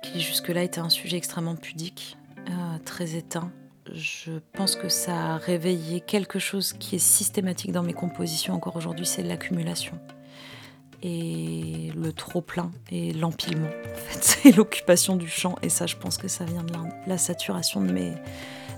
qui 0.03 0.21
jusque-là 0.21 0.63
était 0.63 0.81
un 0.81 0.89
sujet 0.89 1.17
extrêmement 1.17 1.57
pudique, 1.57 2.17
euh, 2.49 2.79
très 2.85 3.17
éteint. 3.17 3.51
Je 3.93 4.39
pense 4.53 4.77
que 4.77 4.89
ça 4.89 5.35
a 5.35 5.37
réveillé 5.39 6.01
quelque 6.01 6.39
chose 6.39 6.73
qui 6.73 6.97
est 6.97 7.01
systématique 7.01 7.73
dans 7.73 7.85
mes 7.85 7.95
compositions 7.95 8.55
encore 8.55 8.77
aujourd'hui, 8.77 9.07
c'est 9.07 9.23
l'accumulation 9.23 9.99
et 11.03 11.93
le 11.97 12.13
trop-plein 12.13 12.71
et 12.91 13.13
l'empilement. 13.13 13.69
En 13.69 13.97
fait, 13.97 14.19
c'est 14.43 14.57
l'occupation 14.57 15.17
du 15.17 15.29
champ 15.29 15.57
et 15.63 15.69
ça, 15.69 15.87
je 15.87 15.97
pense 15.97 16.19
que 16.19 16.29
ça 16.29 16.45
vient 16.45 16.63
de 16.63 16.73
l'Inde. 16.73 16.93
La 17.07 17.19
saturation 17.19 17.81
de 17.81 17.93
mes, 17.93 18.13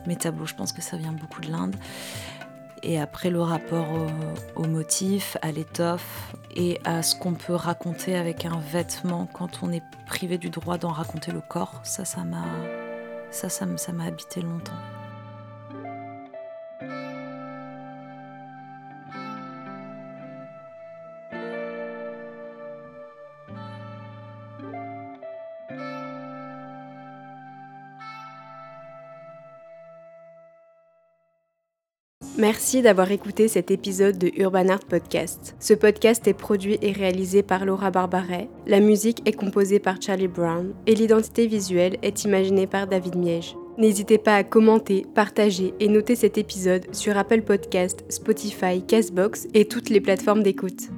mes 0.07 0.17
tableaux, 0.17 0.47
je 0.47 0.55
pense 0.55 0.73
que 0.73 0.83
ça 0.83 0.97
vient 0.97 1.13
beaucoup 1.13 1.41
de 1.41 1.51
l'Inde. 1.51 1.77
Et 2.83 3.01
après, 3.01 3.31
le 3.31 3.43
rapport 3.43 3.89
au, 4.55 4.67
motif, 4.67 5.37
à 5.43 5.51
l'étoffe 5.51 6.33
et 6.55 6.79
à 6.85 7.03
ce 7.03 7.17
qu'on 7.17 7.35
peut 7.35 7.55
raconter 7.55 8.17
avec 8.17 8.45
un 8.45 8.59
vêtement 8.59 9.27
quand 9.33 9.63
on 9.63 9.73
est 9.73 9.83
privé 10.07 10.39
du 10.39 10.49
droit 10.49 10.79
d'en 10.79 10.93
raconter 10.93 11.33
le 11.33 11.41
corps, 11.41 11.81
ça, 11.83 12.05
ça 12.05 12.23
m'a 12.23 12.45
ça, 13.31 13.49
ça, 13.49 13.67
ça 13.77 13.93
m'a 13.93 14.05
habité 14.05 14.41
longtemps. 14.41 14.73
Merci 32.39 32.83
d'avoir 32.83 33.11
écouté 33.11 33.49
cet 33.49 33.73
épisode 33.73 34.17
de 34.17 34.31
Urban 34.37 34.69
Art 34.69 34.85
Podcast. 34.85 35.57
Ce 35.59 35.75
podcast 35.75 36.25
est 36.29 36.35
produit 36.35 36.79
et 36.83 36.93
réalisé 36.93 37.43
par 37.43 37.65
Laura 37.65 37.91
Barbaret, 37.91 38.49
la 38.65 38.79
musique 38.79 39.29
est 39.29 39.33
composée 39.33 39.81
par 39.81 40.01
Charlie 40.01 40.29
Brown 40.29 40.73
et 40.87 40.95
l'identité 40.95 41.49
visuelle 41.49 41.97
est 42.03 42.23
imaginée 42.23 42.69
par 42.69 42.87
David 42.87 43.17
Miege. 43.17 43.57
N'hésitez 43.77 44.19
pas 44.19 44.37
à 44.37 44.45
commenter, 44.45 45.05
partager 45.17 45.75
et 45.81 45.89
noter 45.89 46.15
cet 46.15 46.39
épisode 46.39 46.87
sur 46.95 47.19
Apple 47.19 47.43
Podcast, 47.43 48.05
Spotify, 48.09 48.83
Castbox 48.87 49.49
et 49.53 49.65
toutes 49.65 49.91
les 49.91 50.01
plateformes 50.01 50.45
d'écoute. 50.45 50.91